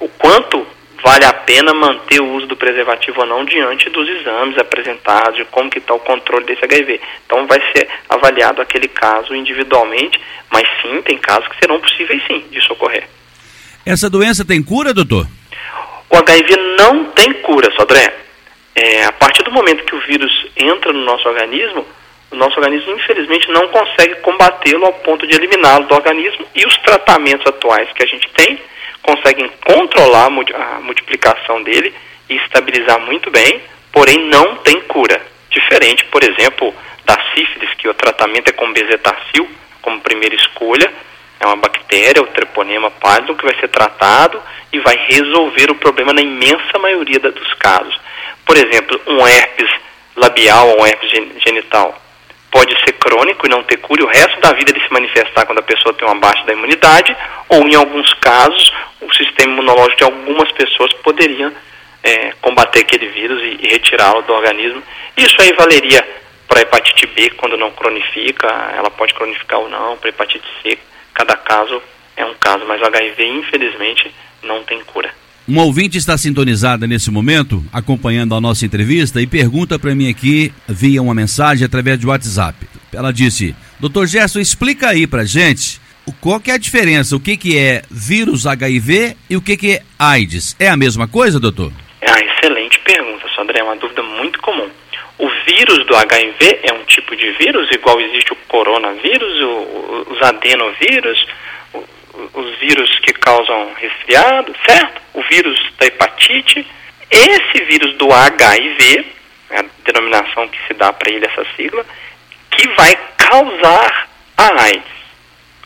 O 0.00 0.08
quanto 0.08 0.66
vale 1.02 1.24
a 1.24 1.32
pena 1.32 1.72
manter 1.72 2.20
o 2.20 2.32
uso 2.32 2.46
do 2.46 2.56
preservativo 2.56 3.20
ou 3.20 3.26
não 3.26 3.44
diante 3.44 3.88
dos 3.90 4.08
exames 4.08 4.58
apresentados, 4.58 5.36
de 5.36 5.44
como 5.46 5.70
que 5.70 5.78
está 5.78 5.94
o 5.94 6.00
controle 6.00 6.44
desse 6.44 6.64
HIV. 6.64 7.00
Então 7.24 7.46
vai 7.46 7.60
ser 7.72 7.88
avaliado 8.08 8.60
aquele 8.60 8.88
caso 8.88 9.34
individualmente, 9.34 10.20
mas 10.50 10.66
sim, 10.82 11.00
tem 11.02 11.18
casos 11.18 11.48
que 11.48 11.58
serão 11.58 11.80
possíveis 11.80 12.22
sim 12.26 12.44
de 12.50 12.60
socorrer. 12.62 13.06
Essa 13.86 14.10
doença 14.10 14.44
tem 14.44 14.62
cura, 14.62 14.92
doutor? 14.92 15.26
O 16.10 16.16
HIV 16.16 16.56
não 16.78 17.04
tem 17.06 17.32
cura, 17.34 17.70
Sodré. 17.76 18.14
É, 18.74 19.04
a 19.04 19.12
partir 19.12 19.42
do 19.42 19.52
momento 19.52 19.84
que 19.84 19.94
o 19.94 20.00
vírus 20.00 20.30
entra 20.56 20.92
no 20.92 21.04
nosso 21.04 21.28
organismo, 21.28 21.86
o 22.30 22.36
nosso 22.36 22.56
organismo 22.56 22.92
infelizmente 22.92 23.50
não 23.50 23.68
consegue 23.68 24.16
combatê-lo 24.16 24.84
ao 24.84 24.92
ponto 24.92 25.26
de 25.26 25.34
eliminá-lo 25.34 25.86
do 25.86 25.94
organismo 25.94 26.46
e 26.54 26.64
os 26.66 26.76
tratamentos 26.78 27.46
atuais 27.46 27.90
que 27.92 28.02
a 28.02 28.06
gente 28.06 28.28
tem 28.30 28.58
conseguem 29.02 29.50
controlar 29.64 30.26
a 30.26 30.80
multiplicação 30.80 31.62
dele 31.62 31.94
e 32.28 32.36
estabilizar 32.36 33.00
muito 33.00 33.30
bem, 33.30 33.62
porém 33.92 34.26
não 34.26 34.56
tem 34.56 34.80
cura. 34.82 35.20
Diferente, 35.50 36.04
por 36.06 36.22
exemplo, 36.22 36.74
da 37.04 37.18
sífilis, 37.34 37.72
que 37.74 37.88
o 37.88 37.94
tratamento 37.94 38.48
é 38.48 38.52
com 38.52 38.72
bezetacil 38.72 39.48
como 39.80 40.00
primeira 40.00 40.34
escolha, 40.34 40.92
é 41.40 41.46
uma 41.46 41.56
bactéria, 41.56 42.22
o 42.22 42.26
treponema 42.26 42.90
pallidum, 42.90 43.34
que 43.34 43.44
vai 43.44 43.58
ser 43.58 43.68
tratado 43.68 44.42
e 44.72 44.78
vai 44.80 44.96
resolver 45.08 45.70
o 45.70 45.76
problema 45.76 46.12
na 46.12 46.20
imensa 46.20 46.78
maioria 46.78 47.18
dos 47.18 47.54
casos. 47.54 47.98
Por 48.44 48.56
exemplo, 48.56 49.00
um 49.06 49.26
herpes 49.26 49.70
labial 50.16 50.68
ou 50.68 50.82
um 50.82 50.86
herpes 50.86 51.10
genital 51.44 51.98
crônico 53.28 53.46
e 53.46 53.50
não 53.50 53.62
ter 53.62 53.78
cura, 53.78 54.02
e 54.02 54.04
o 54.04 54.08
resto 54.08 54.40
da 54.40 54.52
vida 54.52 54.70
ele 54.70 54.80
se 54.80 54.92
manifestar 54.92 55.44
quando 55.46 55.58
a 55.58 55.62
pessoa 55.62 55.94
tem 55.94 56.06
uma 56.06 56.18
baixa 56.18 56.44
da 56.44 56.52
imunidade, 56.52 57.14
ou 57.48 57.66
em 57.66 57.74
alguns 57.74 58.12
casos, 58.14 58.72
o 59.00 59.12
sistema 59.14 59.52
imunológico 59.52 59.96
de 59.96 60.04
algumas 60.04 60.50
pessoas 60.52 60.92
poderia 61.02 61.52
é, 62.02 62.32
combater 62.40 62.80
aquele 62.80 63.08
vírus 63.08 63.40
e, 63.42 63.66
e 63.66 63.68
retirá-lo 63.68 64.22
do 64.22 64.32
organismo. 64.32 64.82
Isso 65.16 65.36
aí 65.40 65.52
valeria 65.52 66.06
para 66.46 66.62
hepatite 66.62 67.06
B, 67.06 67.30
quando 67.30 67.56
não 67.56 67.70
cronifica, 67.70 68.46
ela 68.76 68.90
pode 68.90 69.14
cronificar 69.14 69.60
ou 69.60 69.68
não, 69.68 69.96
para 69.96 70.08
hepatite 70.08 70.46
C, 70.62 70.78
cada 71.12 71.36
caso 71.36 71.82
é 72.16 72.24
um 72.24 72.34
caso, 72.34 72.64
mas 72.66 72.80
o 72.80 72.86
HIV, 72.86 73.24
infelizmente, 73.26 74.12
não 74.42 74.62
tem 74.64 74.80
cura. 74.84 75.10
Uma 75.46 75.64
ouvinte 75.64 75.96
está 75.96 76.18
sintonizada 76.18 76.86
nesse 76.86 77.10
momento, 77.10 77.64
acompanhando 77.72 78.34
a 78.34 78.40
nossa 78.40 78.66
entrevista, 78.66 79.20
e 79.20 79.26
pergunta 79.26 79.78
para 79.78 79.94
mim 79.94 80.10
aqui, 80.10 80.52
via 80.68 81.00
uma 81.00 81.14
mensagem 81.14 81.64
através 81.64 81.98
de 81.98 82.06
WhatsApp. 82.06 82.68
Ela 82.92 83.12
disse: 83.12 83.54
Doutor 83.78 84.06
Gerson, 84.06 84.40
explica 84.40 84.88
aí 84.88 85.06
para 85.06 85.24
gente 85.24 85.80
qual 86.20 86.40
que 86.40 86.50
é 86.50 86.54
a 86.54 86.58
diferença, 86.58 87.16
o 87.16 87.20
que, 87.20 87.36
que 87.36 87.58
é 87.58 87.82
vírus 87.90 88.46
HIV 88.46 89.16
e 89.28 89.36
o 89.36 89.42
que, 89.42 89.56
que 89.56 89.72
é 89.72 89.82
AIDS. 89.98 90.56
É 90.58 90.68
a 90.68 90.76
mesma 90.76 91.06
coisa, 91.06 91.38
doutor? 91.38 91.72
Ah, 92.02 92.18
excelente 92.18 92.78
pergunta, 92.80 93.26
Sandré, 93.34 93.60
é 93.60 93.64
uma 93.64 93.76
dúvida 93.76 94.02
muito 94.02 94.40
comum. 94.40 94.68
O 95.18 95.28
vírus 95.46 95.84
do 95.86 95.96
HIV 95.96 96.60
é 96.62 96.72
um 96.72 96.84
tipo 96.84 97.14
de 97.16 97.30
vírus, 97.32 97.68
igual 97.72 98.00
existe 98.00 98.32
o 98.32 98.36
coronavírus, 98.48 99.42
o, 99.42 100.06
os 100.10 100.22
adenovírus, 100.22 101.26
os 102.34 102.58
vírus 102.58 102.98
que 103.00 103.12
causam 103.14 103.72
resfriado, 103.76 104.54
certo? 104.66 105.00
O 105.14 105.22
vírus 105.22 105.58
da 105.78 105.86
hepatite. 105.86 106.66
Esse 107.10 107.64
vírus 107.64 107.96
do 107.96 108.12
HIV, 108.12 109.06
é 109.50 109.58
a 109.58 109.64
denominação 109.84 110.46
que 110.48 110.58
se 110.66 110.74
dá 110.74 110.92
para 110.92 111.10
ele 111.10 111.24
essa 111.24 111.44
sigla, 111.56 111.84
que 112.58 112.68
vai 112.74 112.98
causar 113.16 114.08
a 114.36 114.62
AIDS, 114.64 114.84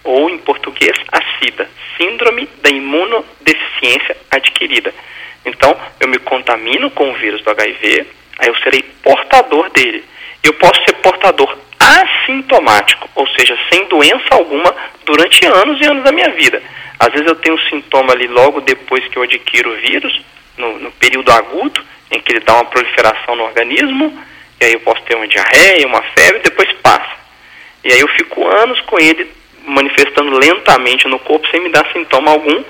ou 0.04 0.28
em 0.28 0.36
português, 0.38 0.92
a 1.10 1.20
SIDA, 1.38 1.66
Síndrome 1.96 2.46
da 2.62 2.68
Imunodeficiência 2.68 4.14
Adquirida. 4.30 4.92
Então, 5.46 5.74
eu 5.98 6.08
me 6.08 6.18
contamino 6.18 6.90
com 6.90 7.10
o 7.10 7.14
vírus 7.14 7.42
do 7.42 7.50
HIV, 7.50 8.06
aí 8.38 8.48
eu 8.48 8.56
serei 8.56 8.82
portador 9.02 9.70
dele. 9.70 10.04
Eu 10.42 10.52
posso 10.54 10.84
ser 10.84 10.94
portador 10.96 11.56
assintomático, 11.78 13.08
ou 13.14 13.26
seja, 13.28 13.56
sem 13.72 13.86
doença 13.86 14.26
alguma 14.32 14.74
durante 15.06 15.46
anos 15.46 15.80
e 15.80 15.86
anos 15.86 16.04
da 16.04 16.12
minha 16.12 16.30
vida. 16.30 16.62
Às 16.98 17.12
vezes 17.12 17.26
eu 17.26 17.36
tenho 17.36 17.56
um 17.56 17.70
sintoma 17.70 18.12
ali 18.12 18.26
logo 18.26 18.60
depois 18.60 19.06
que 19.08 19.16
eu 19.16 19.22
adquiro 19.22 19.72
o 19.72 19.76
vírus, 19.76 20.20
no, 20.58 20.78
no 20.78 20.92
período 20.92 21.32
agudo, 21.32 21.80
em 22.10 22.20
que 22.20 22.32
ele 22.32 22.40
dá 22.40 22.54
uma 22.54 22.66
proliferação 22.66 23.34
no 23.34 23.44
organismo, 23.44 24.12
e 24.62 24.64
aí 24.64 24.72
eu 24.74 24.80
posso 24.80 25.02
ter 25.02 25.16
uma 25.16 25.26
diarreia, 25.26 25.86
uma 25.88 26.02
febre, 26.16 26.40
depois 26.40 26.70
passa. 26.80 27.16
E 27.82 27.92
aí 27.92 27.98
eu 27.98 28.06
fico 28.08 28.46
anos 28.46 28.80
com 28.82 28.96
ele 28.96 29.28
manifestando 29.66 30.38
lentamente 30.38 31.08
no 31.08 31.18
corpo 31.18 31.48
sem 31.48 31.60
me 31.60 31.68
dar 31.68 31.84
sintoma 31.92 32.30
algum. 32.30 32.62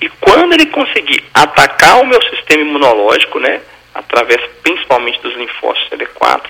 E 0.00 0.08
quando 0.20 0.52
ele 0.52 0.66
conseguir 0.66 1.24
atacar 1.34 2.00
o 2.00 2.06
meu 2.06 2.22
sistema 2.22 2.62
imunológico, 2.62 3.40
né, 3.40 3.60
através 3.92 4.40
principalmente 4.62 5.20
dos 5.20 5.34
linfócitos 5.36 5.90
CD4, 5.90 6.42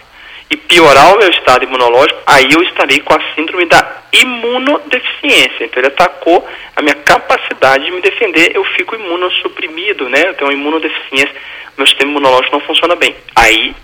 e 0.51 0.57
piorar 0.57 1.15
o 1.15 1.19
meu 1.19 1.31
estado 1.31 1.65
imunológico, 1.65 2.21
aí 2.27 2.49
eu 2.53 2.63
estarei 2.65 3.01
com 3.01 3.15
a 3.15 3.35
síndrome 3.35 3.65
da 3.65 4.03
imunodeficiência. 4.13 5.65
Então 5.65 5.81
ele 5.81 5.87
atacou 5.87 6.47
a 6.77 6.83
minha 6.83 6.97
capacidade 6.97 7.87
de 7.87 7.91
me 7.91 8.03
defender, 8.03 8.55
eu 8.55 8.65
fico 8.77 8.97
imunossuprimido, 8.97 10.11
né? 10.11 10.29
Eu 10.29 10.35
tenho 10.35 10.51
uma 10.51 10.57
imunodeficiência, 10.59 11.35
meu 11.79 11.87
sistema 11.87 12.11
imunológico 12.11 12.53
não 12.53 12.67
funciona 12.67 12.95
bem. 12.97 13.17
Aí 13.35 13.75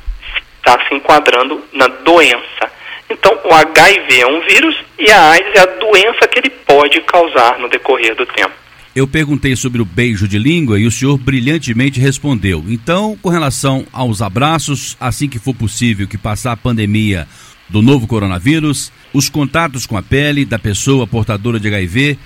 está 0.66 0.84
se 0.88 0.94
enquadrando 0.94 1.62
na 1.72 1.86
doença. 1.86 2.72
Então 3.08 3.32
o 3.44 3.54
HIV 3.54 4.20
é 4.20 4.26
um 4.26 4.40
vírus 4.40 4.74
e 4.98 5.08
a 5.10 5.30
AIDS 5.30 5.54
é 5.54 5.60
a 5.60 5.66
doença 5.66 6.26
que 6.28 6.40
ele 6.40 6.50
pode 6.50 7.00
causar 7.02 7.58
no 7.60 7.68
decorrer 7.68 8.16
do 8.16 8.26
tempo. 8.26 8.52
Eu 8.94 9.06
perguntei 9.06 9.54
sobre 9.54 9.80
o 9.80 9.84
beijo 9.84 10.26
de 10.26 10.38
língua 10.38 10.80
e 10.80 10.86
o 10.86 10.90
senhor 10.90 11.16
brilhantemente 11.18 12.00
respondeu. 12.00 12.64
Então, 12.66 13.16
com 13.22 13.28
relação 13.28 13.86
aos 13.92 14.22
abraços, 14.22 14.96
assim 14.98 15.28
que 15.28 15.38
for 15.38 15.54
possível 15.54 16.08
que 16.08 16.18
passar 16.18 16.52
a 16.52 16.56
pandemia 16.56 17.28
do 17.68 17.82
novo 17.82 18.06
coronavírus, 18.06 18.90
os 19.12 19.28
contatos 19.28 19.86
com 19.86 19.96
a 19.96 20.02
pele 20.02 20.44
da 20.44 20.58
pessoa 20.58 21.06
portadora 21.06 21.60
de 21.60 21.68
HIV, 21.68 22.18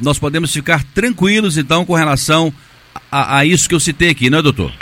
nós 0.00 0.18
podemos 0.18 0.52
ficar 0.52 0.84
tranquilos 0.94 1.58
então 1.58 1.84
com 1.84 1.94
relação 1.94 2.52
a, 3.10 3.38
a 3.38 3.44
isso 3.44 3.68
que 3.68 3.74
eu 3.74 3.80
citei 3.80 4.10
aqui, 4.10 4.30
não 4.30 4.38
é, 4.38 4.42
doutor? 4.42 4.72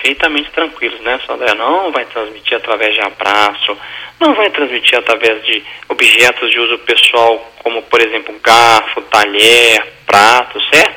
Perfeitamente 0.00 0.50
tranquilos, 0.52 0.98
né, 1.02 1.20
Sandra? 1.26 1.54
Não 1.54 1.92
vai 1.92 2.06
transmitir 2.06 2.56
através 2.56 2.94
de 2.94 3.02
abraço, 3.02 3.76
não 4.18 4.32
vai 4.34 4.48
transmitir 4.48 4.98
através 4.98 5.44
de 5.44 5.62
objetos 5.90 6.50
de 6.50 6.58
uso 6.58 6.78
pessoal, 6.78 7.52
como 7.62 7.82
por 7.82 8.00
exemplo 8.00 8.34
garfo, 8.42 9.02
talher, 9.02 9.86
prato, 10.06 10.58
certo? 10.72 10.96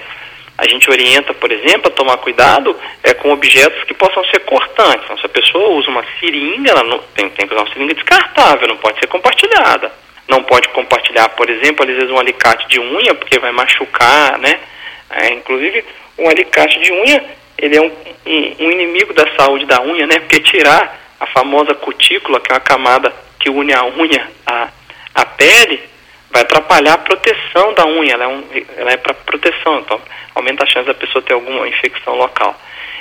A 0.58 0.66
gente 0.70 0.90
orienta, 0.90 1.34
por 1.34 1.52
exemplo, 1.52 1.88
a 1.88 1.96
tomar 1.96 2.16
cuidado 2.18 2.80
é, 3.04 3.14
com 3.14 3.34
objetos 3.34 3.84
que 3.84 3.94
possam 3.94 4.24
ser 4.26 4.40
cortantes. 4.46 5.04
Então, 5.04 5.18
se 5.18 5.26
a 5.26 5.30
pessoa 5.30 5.72
usa 5.72 5.90
uma 5.90 6.06
seringa, 6.20 6.72
ela 6.72 6.84
não, 6.84 7.00
tem, 7.14 7.30
tem 7.32 7.46
que 7.46 7.54
usar 7.54 7.64
uma 7.64 7.74
seringa 7.74 7.96
descartável, 7.96 8.70
não 8.70 8.78
pode 8.78 9.00
ser 9.00 9.08
compartilhada. 9.08 9.92
Não 10.30 10.44
pode 10.44 10.70
compartilhar, 10.70 11.28
por 11.30 11.50
exemplo, 11.50 11.84
às 11.84 11.94
vezes 11.94 12.10
um 12.10 12.20
alicate 12.20 12.70
de 12.70 12.80
unha, 12.80 13.14
porque 13.14 13.40
vai 13.40 13.52
machucar, 13.52 14.38
né? 14.40 14.60
É, 15.10 15.34
inclusive, 15.34 15.84
um 16.18 16.30
alicate 16.30 16.80
de 16.80 16.92
unha, 16.94 17.26
ele 17.58 17.78
é 17.78 17.82
um, 17.82 17.92
um, 18.26 18.56
um 18.66 18.72
inimigo 18.72 19.14
da 19.14 19.26
saúde 19.36 19.66
da 19.66 19.82
unha, 19.82 20.08
né? 20.08 20.20
Porque 20.20 20.40
tirar 20.40 21.00
a 21.20 21.28
famosa 21.28 21.74
cutícula, 21.76 22.40
que 22.40 22.52
é 22.52 22.56
uma 22.56 22.62
camada 22.62 23.14
que 23.40 23.50
une 23.50 23.74
a 23.74 23.86
unha 23.86 24.30
à, 24.46 24.70
à 25.16 25.26
pele, 25.26 25.82
vai 26.32 26.42
atrapalhar 26.42 26.94
a 26.94 26.98
proteção 26.98 27.74
da 27.74 27.86
unha, 27.86 28.14
ela 28.14 28.24
é, 28.24 28.28
um, 28.28 28.44
ela 28.78 28.92
é 28.92 28.98
para 28.98 29.14
proteção, 29.14 29.80
então 29.80 30.02
aumenta 30.34 30.64
a 30.64 30.68
chance 30.68 30.88
da 30.88 30.94
pessoa 30.94 31.22
ter 31.22 31.34
alguma 31.34 31.68
infecção 31.68 32.16
local. 32.16 32.60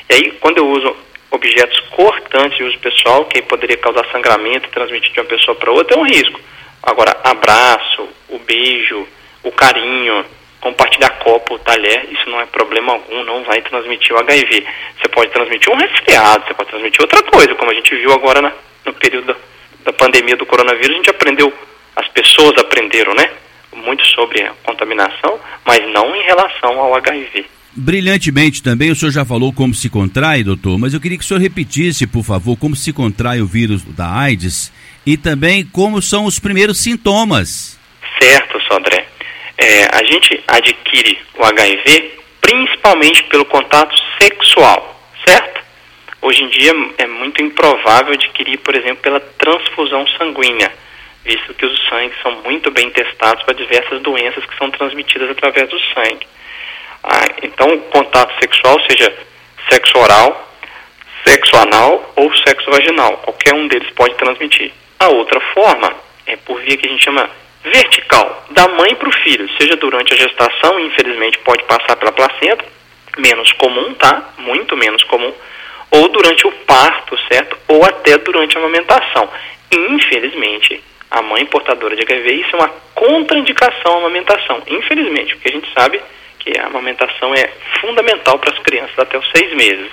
E 0.08 0.14
aí, 0.14 0.30
quando 0.32 0.58
eu 0.58 0.68
uso 0.68 0.94
objetos 1.30 1.80
cortantes 1.90 2.58
de 2.58 2.64
uso 2.64 2.78
pessoal, 2.78 3.24
que 3.24 3.40
poderia 3.42 3.78
causar 3.78 4.04
sangramento 4.12 4.68
e 4.68 4.70
transmitir 4.70 5.12
de 5.12 5.20
uma 5.20 5.26
pessoa 5.26 5.54
para 5.56 5.72
outra, 5.72 5.96
é 5.96 5.98
um 5.98 6.06
risco. 6.06 6.38
Agora, 6.82 7.16
abraço, 7.24 8.06
o 8.28 8.38
beijo, 8.38 9.08
o 9.42 9.50
carinho, 9.50 10.24
compartilhar 10.62 11.10
copo, 11.18 11.58
talher, 11.58 12.08
isso 12.10 12.30
não 12.30 12.40
é 12.40 12.46
problema 12.46 12.92
algum, 12.92 13.24
não 13.24 13.42
vai 13.42 13.60
transmitir 13.60 14.14
o 14.14 14.20
HIV. 14.20 14.64
Você 14.98 15.08
pode 15.08 15.30
transmitir 15.32 15.70
um 15.70 15.76
resfriado, 15.76 16.46
você 16.46 16.54
pode 16.54 16.70
transmitir 16.70 17.02
outra 17.02 17.22
coisa, 17.24 17.54
como 17.56 17.70
a 17.70 17.74
gente 17.74 17.94
viu 17.96 18.12
agora 18.12 18.40
na, 18.40 18.52
no 18.86 18.94
período 18.94 19.36
da, 19.84 19.92
pandemia 19.92 20.36
do 20.36 20.46
coronavírus, 20.46 20.90
a 20.90 20.96
gente 20.96 21.10
aprendeu, 21.10 21.52
as 21.96 22.08
pessoas 22.08 22.56
aprenderam, 22.58 23.12
né? 23.14 23.28
Muito 23.74 24.06
sobre 24.06 24.42
a 24.42 24.52
contaminação, 24.62 25.38
mas 25.66 25.80
não 25.92 26.14
em 26.14 26.22
relação 26.22 26.78
ao 26.78 26.94
HIV. 26.94 27.44
Brilhantemente 27.74 28.62
também, 28.62 28.90
o 28.90 28.94
senhor 28.94 29.10
já 29.10 29.24
falou 29.24 29.52
como 29.52 29.74
se 29.74 29.90
contrai, 29.90 30.44
doutor, 30.44 30.78
mas 30.78 30.94
eu 30.94 31.00
queria 31.00 31.18
que 31.18 31.24
o 31.24 31.26
senhor 31.26 31.40
repetisse, 31.40 32.06
por 32.06 32.22
favor, 32.22 32.56
como 32.56 32.76
se 32.76 32.92
contrai 32.92 33.40
o 33.40 33.46
vírus 33.46 33.82
da 33.82 34.08
AIDS 34.14 34.72
e 35.04 35.16
também 35.16 35.64
como 35.64 36.00
são 36.00 36.24
os 36.26 36.38
primeiros 36.38 36.78
sintomas. 36.78 37.78
Certo, 38.20 38.60
Sodré. 38.68 39.01
É, 39.72 39.88
a 39.90 40.04
gente 40.04 40.44
adquire 40.46 41.18
o 41.38 41.42
HIV 41.42 42.18
principalmente 42.42 43.22
pelo 43.24 43.46
contato 43.46 43.96
sexual, 44.20 45.00
certo? 45.26 45.62
Hoje 46.20 46.42
em 46.42 46.48
dia 46.48 46.72
é 46.98 47.06
muito 47.06 47.40
improvável 47.40 48.12
adquirir, 48.12 48.58
por 48.58 48.74
exemplo, 48.74 48.98
pela 48.98 49.18
transfusão 49.18 50.06
sanguínea, 50.18 50.70
visto 51.24 51.54
que 51.54 51.64
os 51.64 51.88
sangues 51.88 52.20
são 52.22 52.32
muito 52.42 52.70
bem 52.70 52.90
testados 52.90 53.42
para 53.44 53.54
diversas 53.54 54.02
doenças 54.02 54.44
que 54.44 54.58
são 54.58 54.70
transmitidas 54.70 55.30
através 55.30 55.70
do 55.70 55.80
sangue. 55.94 56.26
Ah, 57.02 57.28
então, 57.42 57.78
contato 57.90 58.38
sexual, 58.42 58.78
seja 58.90 59.10
sexo 59.70 59.96
oral, 59.96 60.54
sexo 61.26 61.56
anal 61.56 62.12
ou 62.16 62.30
sexo 62.46 62.70
vaginal, 62.70 63.16
qualquer 63.24 63.54
um 63.54 63.66
deles 63.68 63.88
pode 63.94 64.14
transmitir. 64.16 64.70
A 64.98 65.08
outra 65.08 65.40
forma 65.54 65.96
é 66.26 66.36
por 66.36 66.60
via 66.60 66.76
que 66.76 66.86
a 66.86 66.90
gente 66.90 67.04
chama 67.04 67.30
vertical, 67.64 68.44
da 68.50 68.68
mãe 68.68 68.94
para 68.94 69.08
o 69.08 69.18
filho, 69.22 69.48
seja 69.60 69.76
durante 69.76 70.12
a 70.12 70.16
gestação, 70.16 70.80
infelizmente 70.80 71.38
pode 71.38 71.62
passar 71.64 71.96
pela 71.96 72.12
placenta, 72.12 72.64
menos 73.18 73.52
comum, 73.52 73.94
tá? 73.94 74.30
Muito 74.38 74.76
menos 74.76 75.02
comum, 75.04 75.32
ou 75.90 76.08
durante 76.08 76.46
o 76.46 76.52
parto, 76.52 77.18
certo? 77.28 77.56
Ou 77.68 77.84
até 77.84 78.16
durante 78.18 78.56
a 78.56 78.60
amamentação. 78.60 79.28
Infelizmente, 79.70 80.82
a 81.10 81.22
mãe 81.22 81.44
portadora 81.46 81.94
de 81.94 82.02
HIV, 82.02 82.32
isso 82.32 82.56
é 82.56 82.58
uma 82.58 82.68
contraindicação 82.94 83.94
à 83.94 83.98
amamentação. 83.98 84.62
Infelizmente, 84.66 85.34
porque 85.34 85.50
a 85.50 85.52
gente 85.52 85.72
sabe 85.74 86.00
que 86.38 86.58
a 86.58 86.66
amamentação 86.66 87.34
é 87.34 87.48
fundamental 87.80 88.38
para 88.38 88.52
as 88.52 88.58
crianças 88.60 88.98
até 88.98 89.18
os 89.18 89.30
seis 89.30 89.54
meses, 89.54 89.90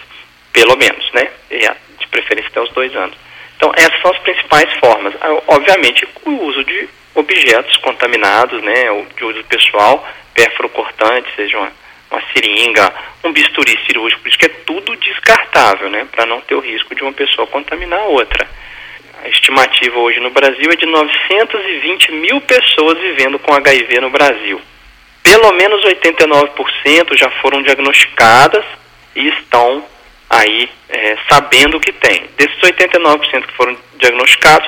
pelo 0.53 0.75
menos, 0.77 1.11
né? 1.11 1.29
De 1.99 2.07
preferência 2.07 2.49
até 2.49 2.61
os 2.61 2.71
dois 2.71 2.95
anos. 2.95 3.15
Então, 3.57 3.71
essas 3.75 4.01
são 4.01 4.11
as 4.11 4.17
principais 4.19 4.71
formas. 4.79 5.13
Ah, 5.19 5.37
obviamente, 5.47 6.07
o 6.25 6.31
uso 6.45 6.63
de 6.63 6.87
objetos 7.15 7.77
contaminados, 7.77 8.61
né, 8.63 8.83
de 9.15 9.23
uso 9.25 9.43
pessoal, 9.45 10.07
cortante, 10.73 11.29
seja 11.35 11.57
uma, 11.57 11.71
uma 12.11 12.21
seringa, 12.33 12.93
um 13.23 13.31
bisturi 13.31 13.77
cirúrgico, 13.85 14.21
por 14.21 14.29
isso 14.29 14.37
que 14.37 14.45
é 14.45 14.55
tudo 14.65 14.95
descartável, 14.95 15.89
né, 15.89 16.07
para 16.11 16.25
não 16.25 16.39
ter 16.41 16.55
o 16.55 16.59
risco 16.59 16.95
de 16.95 17.03
uma 17.03 17.13
pessoa 17.13 17.47
contaminar 17.47 17.99
a 17.99 18.05
outra. 18.05 18.47
A 19.23 19.27
estimativa 19.27 19.97
hoje 19.99 20.19
no 20.19 20.29
Brasil 20.29 20.69
é 20.71 20.75
de 20.75 20.85
920 20.85 22.11
mil 22.13 22.39
pessoas 22.41 22.97
vivendo 22.99 23.37
com 23.39 23.53
HIV 23.53 23.99
no 23.99 24.09
Brasil 24.09 24.61
pelo 25.29 25.51
menos 25.53 25.83
89% 25.83 27.15
já 27.15 27.29
foram 27.41 27.61
diagnosticadas 27.61 28.65
e 29.15 29.27
estão 29.29 29.85
aí 30.27 30.69
é, 30.89 31.17
sabendo 31.29 31.79
que 31.79 31.91
tem. 31.91 32.27
Desses 32.35 32.57
89% 32.59 33.45
que 33.45 33.53
foram 33.53 33.77
diagnosticados, 33.97 34.67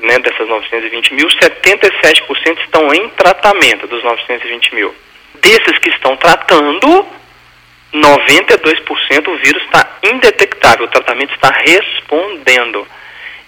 né, 0.00 0.18
dessas 0.18 0.48
920 0.48 1.14
mil, 1.14 1.26
77% 1.28 2.58
estão 2.64 2.92
em 2.94 3.08
tratamento 3.10 3.86
dos 3.86 4.02
920 4.02 4.74
mil. 4.74 4.94
Desses 5.40 5.78
que 5.78 5.90
estão 5.90 6.16
tratando, 6.16 7.06
92% 7.92 9.28
o 9.28 9.36
vírus 9.38 9.62
está 9.64 9.98
indetectável, 10.02 10.86
o 10.86 10.90
tratamento 10.90 11.34
está 11.34 11.50
respondendo. 11.50 12.86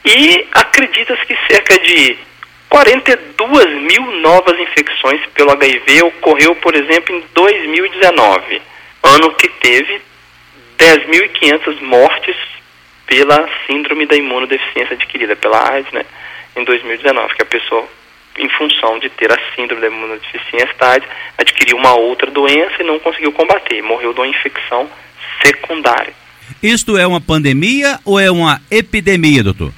E 0.05 0.47
acredita-se 0.53 1.27
que 1.27 1.37
cerca 1.49 1.79
de 1.79 2.17
42 2.69 3.67
mil 3.83 4.13
novas 4.21 4.59
infecções 4.59 5.21
pelo 5.35 5.51
HIV 5.53 6.05
ocorreu, 6.05 6.55
por 6.57 6.75
exemplo, 6.75 7.15
em 7.15 7.25
2019, 7.35 8.63
ano 9.03 9.35
que 9.35 9.49
teve 9.49 10.01
10.500 10.79 11.81
mortes 11.83 12.37
pela 13.07 13.49
síndrome 13.67 14.07
da 14.07 14.15
imunodeficiência 14.15 14.95
adquirida 14.95 15.35
pela 15.35 15.69
AIDS, 15.73 15.93
né, 15.93 16.07
em 16.61 16.65
2019, 16.65 17.35
que 17.35 17.43
a 17.43 17.47
pessoa, 17.47 17.89
em 18.39 18.49
função 18.51 18.99
de 18.99 19.09
ter 19.11 19.33
a 19.33 19.39
síndrome 19.55 19.81
da 19.81 19.89
imunodeficiência 19.89 20.71
adquiriu 21.39 21.77
uma 21.77 21.95
outra 21.95 22.31
doença 22.31 22.75
e 22.81 22.85
não 22.85 22.99
conseguiu 22.99 23.33
combater, 23.33 23.83
morreu 23.83 24.13
de 24.13 24.21
uma 24.21 24.29
infecção 24.29 24.89
secundária. 25.45 26.13
Isto 26.63 26.99
é 26.99 27.07
uma 27.07 27.21
pandemia 27.21 27.99
ou 28.05 28.19
é 28.19 28.31
uma 28.31 28.61
epidemia, 28.71 29.43
doutor? 29.43 29.73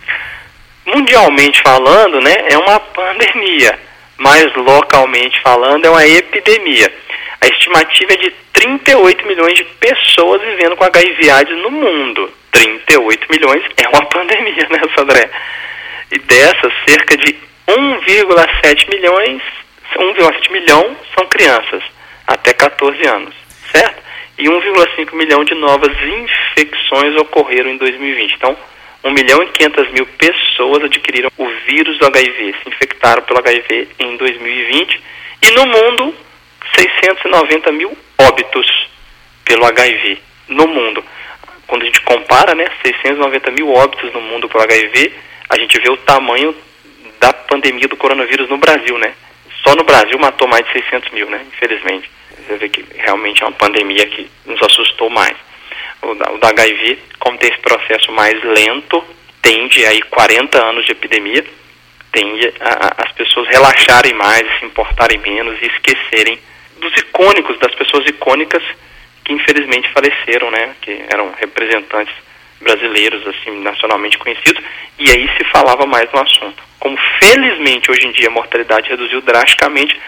mundialmente 0.86 1.60
falando, 1.62 2.20
né, 2.20 2.34
é 2.50 2.58
uma 2.58 2.78
pandemia, 2.80 3.78
mas 4.18 4.54
localmente 4.54 5.40
falando 5.40 5.84
é 5.84 5.90
uma 5.90 6.06
epidemia. 6.06 6.92
A 7.40 7.46
estimativa 7.48 8.12
é 8.12 8.16
de 8.16 8.32
38 8.52 9.26
milhões 9.26 9.54
de 9.54 9.64
pessoas 9.64 10.40
vivendo 10.42 10.76
com 10.76 10.84
HIV 10.84 11.30
AIDS 11.30 11.58
no 11.58 11.70
mundo. 11.70 12.30
38 12.52 13.26
milhões 13.30 13.64
é 13.76 13.88
uma 13.88 14.04
pandemia, 14.06 14.68
né, 14.70 14.80
Sandré? 14.96 15.28
E 16.12 16.18
dessas, 16.18 16.72
cerca 16.87 17.16
de 17.16 17.35
1,7 17.66 18.90
milhões, 18.90 19.42
1,7 19.96 20.53
milhão 20.53 20.94
são 21.16 21.27
crianças 21.27 21.83
até 22.27 22.53
14 22.53 23.07
anos, 23.09 23.35
certo? 23.72 24.03
E 24.38 24.44
1,5 24.44 25.14
milhão 25.14 25.42
de 25.42 25.55
novas 25.55 25.90
infecções 25.90 27.16
ocorreram 27.16 27.70
em 27.70 27.79
2020. 27.79 28.35
Então, 28.35 28.55
1 29.05 29.11
milhão 29.11 29.42
e 29.42 29.48
500 29.48 29.90
mil 29.92 30.07
pessoas 30.07 30.85
adquiriram 30.85 31.31
o 31.38 31.48
vírus 31.66 31.98
do 31.98 32.07
HIV, 32.07 32.57
se 32.62 32.68
infectaram 32.68 33.22
pelo 33.22 33.38
HIV 33.38 33.88
em 33.98 34.16
2020. 34.18 35.01
E 35.40 35.51
no 35.53 35.66
mundo, 35.66 36.14
690 36.77 37.72
mil 37.72 37.96
óbitos 38.18 38.66
pelo 39.46 39.64
HIV 39.64 40.18
no 40.48 40.68
mundo. 40.68 41.03
Quando 41.66 41.83
a 41.83 41.87
gente 41.87 42.03
compara, 42.03 42.55
né, 42.55 42.66
690 42.85 43.51
mil 43.53 43.72
óbitos 43.72 44.12
no 44.12 44.20
mundo 44.20 44.46
pelo 44.46 44.62
HIV, 44.62 45.12
a 45.52 45.58
gente 45.58 45.78
vê 45.78 45.90
o 45.90 45.96
tamanho 45.98 46.56
da 47.20 47.30
pandemia 47.30 47.86
do 47.86 47.96
coronavírus 47.96 48.48
no 48.48 48.56
Brasil, 48.56 48.96
né? 48.96 49.12
Só 49.62 49.76
no 49.76 49.84
Brasil 49.84 50.18
matou 50.18 50.48
mais 50.48 50.64
de 50.64 50.72
600 50.72 51.12
mil, 51.12 51.28
né? 51.28 51.44
Infelizmente. 51.52 52.10
Você 52.38 52.56
vê 52.56 52.68
que 52.70 52.84
realmente 52.96 53.42
é 53.42 53.46
uma 53.46 53.52
pandemia 53.52 54.06
que 54.06 54.28
nos 54.46 54.60
assustou 54.62 55.10
mais 55.10 55.36
o 56.00 56.14
da, 56.14 56.32
o 56.32 56.38
da 56.38 56.48
HIV, 56.48 56.98
como 57.18 57.36
tem 57.36 57.50
esse 57.50 57.60
processo 57.60 58.10
mais 58.12 58.42
lento, 58.42 59.04
tende 59.42 59.84
aí 59.84 60.00
40 60.02 60.58
anos 60.58 60.86
de 60.86 60.92
epidemia, 60.92 61.44
tende 62.10 62.52
a, 62.58 62.86
a, 62.86 63.06
as 63.06 63.12
pessoas 63.12 63.46
relaxarem 63.48 64.14
mais, 64.14 64.42
se 64.58 64.64
importarem 64.64 65.18
menos 65.18 65.60
e 65.60 65.66
esquecerem 65.66 66.38
dos 66.78 66.96
icônicos, 66.96 67.58
das 67.58 67.74
pessoas 67.74 68.08
icônicas 68.08 68.62
que 69.22 69.34
infelizmente 69.34 69.88
faleceram, 69.92 70.50
né, 70.50 70.74
que 70.80 71.04
eram 71.12 71.30
representantes 71.38 72.14
brasileiros, 72.62 73.27
assim, 73.27 73.62
nacionalmente 73.62 74.18
conhecidos, 74.18 74.62
e 74.98 75.11
aí 75.11 75.29
se 75.37 75.44
falava 75.44 75.85
mais 75.87 76.11
no 76.12 76.20
assunto. 76.20 76.62
Como 76.79 76.96
felizmente 77.22 77.90
hoje 77.90 78.07
em 78.07 78.12
dia 78.12 78.29
a 78.29 78.33
mortalidade 78.33 78.88
reduziu 78.88 79.20
drasticamente, 79.20 79.98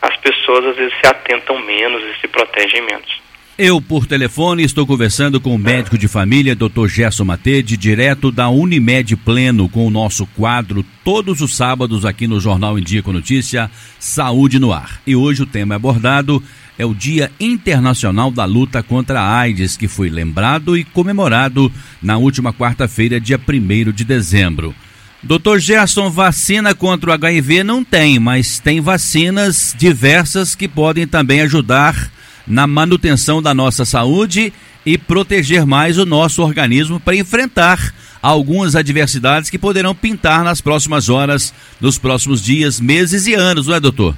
as 0.00 0.16
pessoas 0.18 0.66
às 0.66 0.76
vezes 0.76 0.92
se 1.00 1.06
atentam 1.06 1.58
menos 1.60 2.02
e 2.02 2.20
se 2.20 2.28
protegem 2.28 2.82
menos. 2.82 3.22
Eu, 3.58 3.82
por 3.82 4.06
telefone, 4.06 4.64
estou 4.64 4.86
conversando 4.86 5.38
com 5.38 5.54
o 5.54 5.58
médico 5.58 5.98
de 5.98 6.08
família, 6.08 6.56
Dr. 6.56 6.88
Gerson 6.88 7.24
Matede, 7.24 7.76
direto 7.76 8.32
da 8.32 8.48
Unimed 8.48 9.14
Pleno, 9.16 9.68
com 9.68 9.86
o 9.86 9.90
nosso 9.90 10.26
quadro 10.28 10.82
todos 11.04 11.42
os 11.42 11.54
sábados 11.54 12.06
aqui 12.06 12.26
no 12.26 12.40
Jornal 12.40 12.78
em 12.78 12.82
Dia 12.82 13.02
com 13.02 13.12
Notícia, 13.12 13.70
Saúde 13.98 14.58
no 14.58 14.72
Ar. 14.72 15.02
E 15.06 15.14
hoje 15.14 15.42
o 15.42 15.46
tema 15.46 15.74
abordado 15.74 16.42
é 16.78 16.86
o 16.86 16.94
Dia 16.94 17.30
Internacional 17.38 18.30
da 18.30 18.44
Luta 18.44 18.82
contra 18.82 19.20
a 19.20 19.38
AIDS, 19.38 19.76
que 19.76 19.88
foi 19.88 20.08
lembrado 20.08 20.76
e 20.76 20.84
comemorado 20.84 21.70
na 22.02 22.16
última 22.16 22.52
quarta-feira, 22.52 23.20
dia 23.20 23.38
1 23.38 23.92
de 23.92 24.04
dezembro. 24.04 24.74
Doutor 25.22 25.60
Gerson, 25.60 26.10
vacina 26.10 26.74
contra 26.74 27.10
o 27.10 27.12
HIV 27.12 27.62
não 27.62 27.84
tem, 27.84 28.18
mas 28.18 28.58
tem 28.58 28.80
vacinas 28.80 29.74
diversas 29.78 30.54
que 30.54 30.66
podem 30.66 31.06
também 31.06 31.40
ajudar 31.42 32.10
na 32.46 32.66
manutenção 32.66 33.40
da 33.40 33.54
nossa 33.54 33.84
saúde 33.84 34.52
e 34.84 34.98
proteger 34.98 35.64
mais 35.64 35.96
o 35.96 36.04
nosso 36.04 36.42
organismo 36.42 36.98
para 36.98 37.14
enfrentar 37.14 37.94
algumas 38.20 38.74
adversidades 38.74 39.48
que 39.48 39.58
poderão 39.58 39.94
pintar 39.94 40.42
nas 40.42 40.60
próximas 40.60 41.08
horas, 41.08 41.54
nos 41.80 41.98
próximos 41.98 42.42
dias, 42.42 42.80
meses 42.80 43.26
e 43.26 43.34
anos, 43.34 43.68
não 43.68 43.74
é, 43.74 43.80
doutor? 43.80 44.16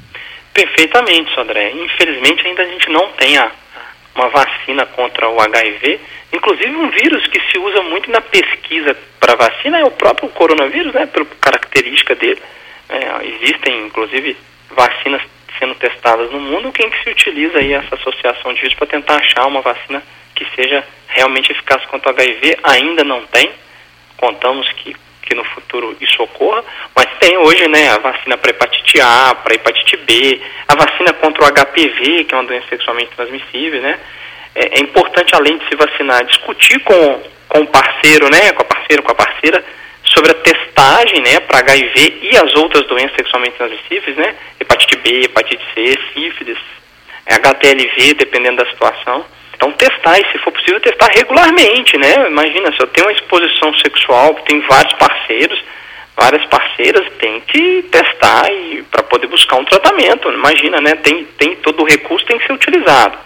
Perfeitamente, 0.55 1.35
Sodré. 1.35 1.73
Infelizmente 1.73 2.47
ainda 2.47 2.63
a 2.63 2.67
gente 2.67 2.89
não 2.89 3.11
tem 3.13 3.37
a, 3.37 3.51
uma 4.15 4.29
vacina 4.29 4.87
contra 4.87 5.29
o 5.29 5.41
HIV. 5.41 6.01
Inclusive 6.33 6.71
um 6.71 6.91
vírus 6.91 7.27
que 7.27 7.41
se 7.51 7.59
usa 7.59 7.83
muito 7.83 8.11
na 8.11 8.21
pesquisa 8.21 8.97
para 9.19 9.35
vacina 9.35 9.81
é 9.81 9.85
o 9.85 9.91
próprio 9.91 10.29
coronavírus, 10.31 10.95
né? 10.95 11.07
Por 11.07 11.27
característica 11.41 12.15
dele. 12.15 12.41
É, 12.89 13.27
existem, 13.27 13.87
inclusive, 13.87 14.37
vacinas 14.71 15.23
sendo 15.59 15.75
testadas 15.77 16.31
no 16.31 16.41
mundo, 16.41 16.73
quem 16.73 16.91
que 16.91 17.03
se 17.03 17.11
utiliza 17.11 17.59
aí 17.59 17.73
essa 17.73 17.95
associação 17.95 18.53
de 18.53 18.61
vírus 18.61 18.75
para 18.77 18.87
tentar 18.87 19.17
achar 19.17 19.47
uma 19.47 19.61
vacina 19.61 20.03
que 20.35 20.45
seja 20.55 20.85
realmente 21.09 21.53
eficaz 21.53 21.85
contra 21.87 22.11
o 22.11 22.15
HIV, 22.15 22.59
ainda 22.63 23.05
não 23.05 23.25
tem. 23.27 23.51
Contamos 24.17 24.71
que, 24.73 24.97
que 25.25 25.35
no 25.35 25.45
futuro 25.45 25.97
isso 26.01 26.23
ocorra, 26.23 26.65
mas 26.95 27.07
tem 27.19 27.37
hoje 27.39 27.67
né, 27.69 27.91
a 27.91 27.99
vacina 27.99 28.37
para 28.37 28.51
hepatite 28.51 29.01
A, 29.01 29.35
para 29.35 29.55
hepatite 29.55 29.97
B, 29.99 30.41
a 30.69 30.75
vacina 30.75 31.13
contra 31.15 31.45
o 31.45 31.53
HPV, 31.53 32.25
que 32.25 32.35
é 32.35 32.37
uma 32.37 32.45
doença 32.45 32.69
sexualmente 32.69 33.11
transmissível, 33.17 33.81
né? 33.81 33.99
É, 34.55 34.79
é 34.79 34.81
importante, 34.81 35.35
além 35.35 35.59
de 35.59 35.69
se 35.69 35.75
vacinar, 35.75 36.25
discutir 36.25 36.79
com, 36.81 37.23
com 37.49 37.61
o 37.61 37.67
parceiro, 37.67 38.31
né, 38.31 38.53
com 38.53 38.63
a 38.63 38.67
parceira, 38.67 39.03
com 39.03 39.13
a 39.13 39.15
parceira, 39.15 39.65
sobre 40.05 40.31
a 40.31 40.35
testagem, 40.35 41.21
né, 41.23 41.41
para 41.41 41.59
HIV 41.59 42.21
e 42.23 42.37
as 42.37 42.55
outras 42.55 42.87
doenças 42.87 43.17
sexualmente 43.17 43.57
transmissíveis, 43.57 44.17
né, 44.17 44.35
hepatite 44.61 44.97
B, 44.99 45.23
hepatite 45.25 45.65
C, 45.75 45.99
sífilis, 46.13 46.59
HTLV, 47.27 48.15
dependendo 48.15 48.63
da 48.63 48.71
situação. 48.71 49.25
Então 49.55 49.73
testar, 49.73 50.19
e 50.19 50.33
se 50.33 50.39
for 50.39 50.53
possível 50.53 50.81
testar 50.81 51.09
regularmente, 51.15 51.97
né? 51.99 52.29
Imagina, 52.29 52.73
se 52.73 52.81
eu 52.81 52.87
tenho 52.89 53.07
uma 53.07 53.13
exposição 53.13 53.73
sexual, 53.75 54.35
tem 54.47 54.61
vários 54.61 54.93
parceiros, 54.95 55.63
várias 56.17 56.45
parceiras, 56.47 57.07
tem 57.19 57.41
que 57.41 57.83
testar 57.91 58.51
e 58.53 58.83
para 58.91 59.03
poder 59.05 59.27
buscar 59.27 59.57
um 59.57 59.65
tratamento. 59.65 60.31
Imagina, 60.31 60.81
né? 60.81 60.95
Tem, 60.97 61.25
tem 61.39 61.57
todo 61.57 61.83
o 61.83 61.87
recurso 61.87 62.27
tem 62.27 62.39
que 62.39 62.47
ser 62.47 62.53
utilizado. 62.53 63.19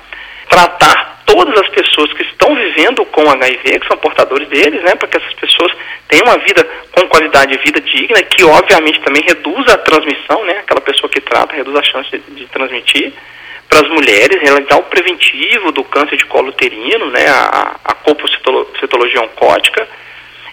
Tratar 0.48 1.22
todas 1.26 1.60
as 1.60 1.68
pessoas 1.68 2.10
que 2.14 2.22
estão 2.22 2.54
vivendo 2.54 3.04
com 3.06 3.28
HIV, 3.30 3.80
que 3.80 3.86
são 3.86 3.96
portadores 3.98 4.48
deles, 4.48 4.82
né? 4.82 4.94
Para 4.94 5.08
que 5.08 5.18
essas 5.18 5.34
pessoas 5.34 5.72
tenham 6.08 6.24
uma 6.24 6.38
vida 6.38 6.66
com 6.92 7.06
qualidade 7.08 7.56
de 7.56 7.62
vida 7.62 7.80
digna, 7.80 8.22
que 8.22 8.42
obviamente 8.44 9.00
também 9.00 9.22
reduz 9.22 9.68
a 9.68 9.76
transmissão, 9.78 10.44
né? 10.44 10.58
Aquela 10.60 10.80
pessoa 10.80 11.10
que 11.10 11.20
trata 11.20 11.54
reduz 11.54 11.76
a 11.76 11.82
chance 11.82 12.10
de, 12.10 12.18
de 12.18 12.46
transmitir 12.46 13.12
para 13.68 13.80
as 13.80 13.88
mulheres, 13.88 14.40
realizar 14.40 14.76
o 14.76 14.84
preventivo 14.84 15.72
do 15.72 15.84
câncer 15.84 16.16
de 16.16 16.24
colo 16.24 16.48
uterino, 16.48 17.10
né, 17.10 17.28
a, 17.28 17.76
a 17.84 17.94
colpocitologia 17.94 19.20
oncótica. 19.20 19.86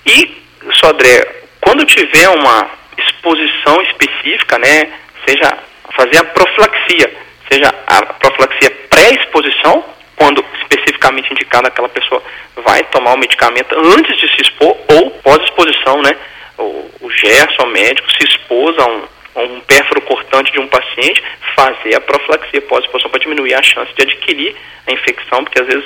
E, 0.05 0.43
Sodré, 0.73 1.43
quando 1.61 1.85
tiver 1.85 2.29
uma 2.29 2.69
exposição 2.97 3.81
específica, 3.81 4.59
né, 4.59 4.91
seja 5.27 5.57
fazer 5.95 6.17
a 6.17 6.25
profilaxia, 6.25 7.13
seja 7.49 7.73
a 7.87 8.05
profilaxia 8.13 8.69
pré-exposição, 8.89 9.83
quando 10.17 10.43
especificamente 10.61 11.31
indicada 11.31 11.67
aquela 11.67 11.89
pessoa 11.89 12.21
vai 12.57 12.83
tomar 12.85 13.13
o 13.13 13.19
medicamento 13.19 13.75
antes 13.77 14.17
de 14.17 14.27
se 14.35 14.41
expor, 14.41 14.77
ou 14.89 15.11
pós-exposição, 15.23 16.01
né, 16.01 16.15
o, 16.57 16.91
o 17.01 17.11
Gerson, 17.11 17.63
o 17.63 17.67
médico, 17.67 18.11
se 18.11 18.27
expôs 18.27 18.77
a 18.77 18.85
um, 18.85 19.03
um 19.41 19.59
pérfuro 19.61 20.01
cortante 20.01 20.51
de 20.51 20.59
um 20.59 20.67
paciente, 20.67 21.23
fazer 21.55 21.95
a 21.95 22.01
profilaxia 22.01 22.61
pós-exposição 22.61 23.11
para 23.11 23.19
diminuir 23.19 23.53
a 23.53 23.63
chance 23.63 23.93
de 23.93 24.03
adquirir 24.03 24.55
a 24.87 24.91
infecção, 24.91 25.43
porque 25.43 25.61
às 25.61 25.67
vezes 25.67 25.85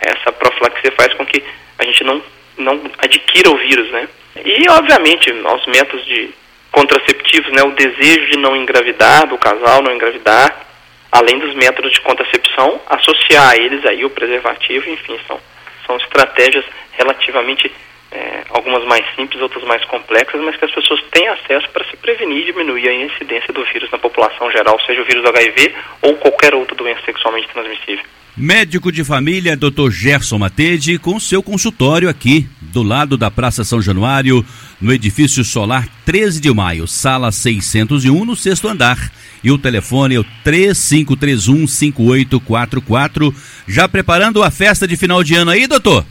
essa 0.00 0.32
profilaxia 0.32 0.92
faz 0.92 1.12
com 1.14 1.24
que 1.26 1.42
a 1.78 1.84
gente 1.84 2.02
não, 2.04 2.22
não 2.56 2.80
adquira 2.98 3.50
o 3.50 3.56
vírus, 3.56 3.90
né? 3.90 4.08
E, 4.44 4.68
obviamente, 4.70 5.30
os 5.30 5.66
métodos 5.66 6.04
de 6.06 6.30
contraceptivos, 6.70 7.50
né, 7.52 7.62
o 7.62 7.72
desejo 7.72 8.30
de 8.32 8.38
não 8.38 8.54
engravidar, 8.54 9.26
do 9.26 9.38
casal 9.38 9.82
não 9.82 9.94
engravidar, 9.94 10.66
além 11.10 11.38
dos 11.38 11.54
métodos 11.54 11.92
de 11.92 12.00
contracepção, 12.02 12.80
associar 12.86 13.50
a 13.50 13.56
eles 13.56 13.84
aí 13.86 14.04
o 14.04 14.10
preservativo, 14.10 14.90
enfim, 14.90 15.18
são, 15.26 15.40
são 15.86 15.96
estratégias 15.96 16.64
relativamente 16.92 17.72
é, 18.16 18.44
algumas 18.48 18.82
mais 18.86 19.04
simples, 19.14 19.42
outras 19.42 19.62
mais 19.64 19.84
complexas, 19.84 20.40
mas 20.40 20.56
que 20.56 20.64
as 20.64 20.72
pessoas 20.72 21.02
têm 21.10 21.28
acesso 21.28 21.68
para 21.70 21.84
se 21.84 21.96
prevenir 21.98 22.42
e 22.42 22.46
diminuir 22.46 22.88
a 22.88 22.94
incidência 22.94 23.52
do 23.52 23.62
vírus 23.64 23.90
na 23.90 23.98
população 23.98 24.50
geral, 24.50 24.80
seja 24.86 25.02
o 25.02 25.04
vírus 25.04 25.22
do 25.22 25.28
HIV 25.28 25.74
ou 26.02 26.16
qualquer 26.16 26.54
outra 26.54 26.74
doença 26.74 27.02
sexualmente 27.04 27.48
transmissível. 27.48 28.04
Médico 28.36 28.92
de 28.92 29.02
família, 29.02 29.56
Dr. 29.56 29.90
Gerson 29.90 30.38
Matede, 30.38 30.98
com 30.98 31.18
seu 31.18 31.42
consultório 31.42 32.06
aqui, 32.08 32.46
do 32.60 32.82
lado 32.82 33.16
da 33.16 33.30
Praça 33.30 33.64
São 33.64 33.80
Januário, 33.80 34.44
no 34.80 34.92
edifício 34.92 35.42
solar 35.42 35.88
13 36.04 36.40
de 36.40 36.52
maio, 36.52 36.86
sala 36.86 37.32
601, 37.32 38.24
no 38.24 38.36
sexto 38.36 38.68
andar. 38.68 39.10
E 39.42 39.50
o 39.50 39.56
telefone 39.56 40.16
é 40.16 40.20
o 40.20 40.26
3531-5844. 40.44 43.34
Já 43.66 43.88
preparando 43.88 44.42
a 44.42 44.50
festa 44.50 44.86
de 44.86 44.94
final 44.96 45.24
de 45.24 45.34
ano 45.34 45.50
aí, 45.50 45.66
doutor? 45.66 46.04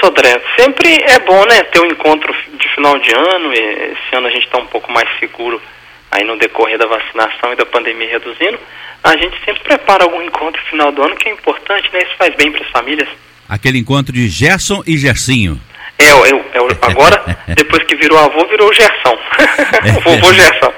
Sodré, 0.00 0.40
sempre 0.58 0.98
é 1.02 1.18
bom, 1.20 1.44
né, 1.46 1.62
ter 1.64 1.80
um 1.80 1.86
encontro 1.86 2.34
de 2.54 2.68
final 2.74 2.98
de 2.98 3.12
ano, 3.14 3.52
esse 3.52 4.16
ano 4.16 4.26
a 4.26 4.30
gente 4.30 4.44
está 4.44 4.58
um 4.58 4.66
pouco 4.66 4.90
mais 4.90 5.08
seguro 5.18 5.60
aí 6.10 6.24
no 6.24 6.38
decorrer 6.38 6.78
da 6.78 6.86
vacinação 6.86 7.52
e 7.52 7.56
da 7.56 7.66
pandemia 7.66 8.08
reduzindo, 8.08 8.58
a 9.04 9.16
gente 9.16 9.38
sempre 9.44 9.62
prepara 9.62 10.04
algum 10.04 10.22
encontro 10.22 10.60
no 10.60 10.68
final 10.68 10.92
do 10.92 11.02
ano 11.02 11.16
que 11.16 11.28
é 11.28 11.32
importante, 11.32 11.88
né, 11.92 12.00
isso 12.00 12.16
faz 12.16 12.34
bem 12.34 12.50
para 12.50 12.64
as 12.64 12.70
famílias. 12.70 13.08
Aquele 13.48 13.78
encontro 13.78 14.12
de 14.12 14.28
Gerson 14.28 14.82
e 14.86 14.96
Gersinho. 14.96 15.60
É, 15.98 16.04
é, 16.04 16.30
é 16.34 16.90
agora, 16.90 17.22
depois 17.54 17.82
que 17.84 17.94
virou 17.96 18.18
avô, 18.18 18.46
virou 18.46 18.70
o 18.70 18.72
Gerson. 18.72 19.18
o 19.96 20.00
vovô 20.00 20.32
Gerson. 20.32 20.72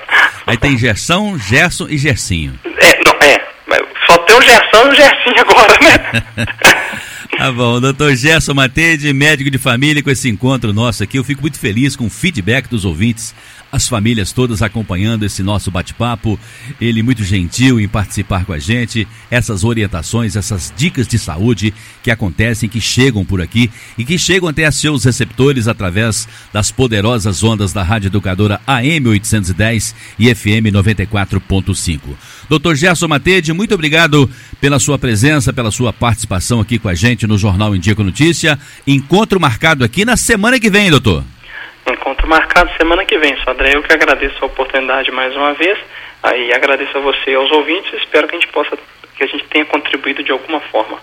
Aí 0.46 0.56
tem 0.56 0.76
Gerson, 0.76 1.38
Gerson 1.38 1.86
e 1.88 1.96
Gersinho. 1.96 2.58
É, 2.64 2.98
não, 3.06 3.14
é, 3.28 3.40
só 4.06 4.18
tem 4.18 4.36
o 4.36 4.42
Gerson 4.42 4.86
e 4.86 4.88
o 4.88 4.94
Gersinho 4.94 5.40
agora, 5.40 5.78
né? 5.80 6.46
Tá 7.42 7.50
bom, 7.50 7.80
doutor 7.80 8.14
Gerson 8.14 8.54
Matede, 8.54 9.12
médico 9.12 9.50
de 9.50 9.58
família, 9.58 10.00
com 10.00 10.08
esse 10.08 10.28
encontro 10.28 10.72
nosso 10.72 11.02
aqui, 11.02 11.18
eu 11.18 11.24
fico 11.24 11.40
muito 11.40 11.58
feliz 11.58 11.96
com 11.96 12.06
o 12.06 12.08
feedback 12.08 12.68
dos 12.68 12.84
ouvintes 12.84 13.34
as 13.72 13.88
famílias 13.88 14.32
todas 14.32 14.60
acompanhando 14.60 15.24
esse 15.24 15.42
nosso 15.42 15.70
bate-papo. 15.70 16.38
Ele 16.78 17.02
muito 17.02 17.24
gentil 17.24 17.80
em 17.80 17.88
participar 17.88 18.44
com 18.44 18.52
a 18.52 18.58
gente, 18.58 19.08
essas 19.30 19.64
orientações, 19.64 20.36
essas 20.36 20.72
dicas 20.76 21.08
de 21.08 21.18
saúde 21.18 21.72
que 22.02 22.10
acontecem, 22.10 22.68
que 22.68 22.82
chegam 22.82 23.24
por 23.24 23.40
aqui 23.40 23.70
e 23.96 24.04
que 24.04 24.18
chegam 24.18 24.50
até 24.50 24.66
a 24.66 24.72
seus 24.72 25.04
receptores 25.04 25.66
através 25.66 26.28
das 26.52 26.70
poderosas 26.70 27.42
ondas 27.42 27.72
da 27.72 27.82
Rádio 27.82 28.08
Educadora 28.08 28.60
AM 28.66 29.08
810 29.08 29.94
e 30.18 30.34
FM 30.34 30.68
94.5. 30.70 32.00
Doutor 32.50 32.76
Gerson 32.76 33.08
Matede, 33.08 33.54
muito 33.54 33.74
obrigado 33.74 34.28
pela 34.60 34.78
sua 34.78 34.98
presença, 34.98 35.52
pela 35.52 35.70
sua 35.70 35.92
participação 35.94 36.60
aqui 36.60 36.78
com 36.78 36.88
a 36.88 36.94
gente 36.94 37.26
no 37.26 37.31
Jornal 37.38 37.74
Indico 37.74 38.02
Notícia. 38.02 38.58
Encontro 38.86 39.40
marcado 39.40 39.84
aqui 39.84 40.04
na 40.04 40.16
semana 40.16 40.58
que 40.58 40.70
vem, 40.70 40.90
doutor. 40.90 41.24
Encontro 41.86 42.28
marcado 42.28 42.70
semana 42.76 43.04
que 43.04 43.18
vem, 43.18 43.36
Sodré. 43.44 43.74
Eu 43.74 43.82
que 43.82 43.92
agradeço 43.92 44.36
a 44.42 44.46
oportunidade 44.46 45.10
mais 45.10 45.34
uma 45.34 45.52
vez. 45.54 45.78
Aí 46.22 46.52
agradeço 46.52 46.96
a 46.96 47.00
você 47.00 47.30
e 47.30 47.34
aos 47.34 47.50
ouvintes. 47.50 47.92
Espero 47.94 48.28
que 48.28 48.36
a 48.36 48.38
gente 48.38 48.52
possa, 48.52 48.78
que 49.16 49.24
a 49.24 49.26
gente 49.26 49.44
tenha 49.44 49.64
contribuído 49.64 50.22
de 50.22 50.30
alguma 50.30 50.60
forma. 50.60 50.98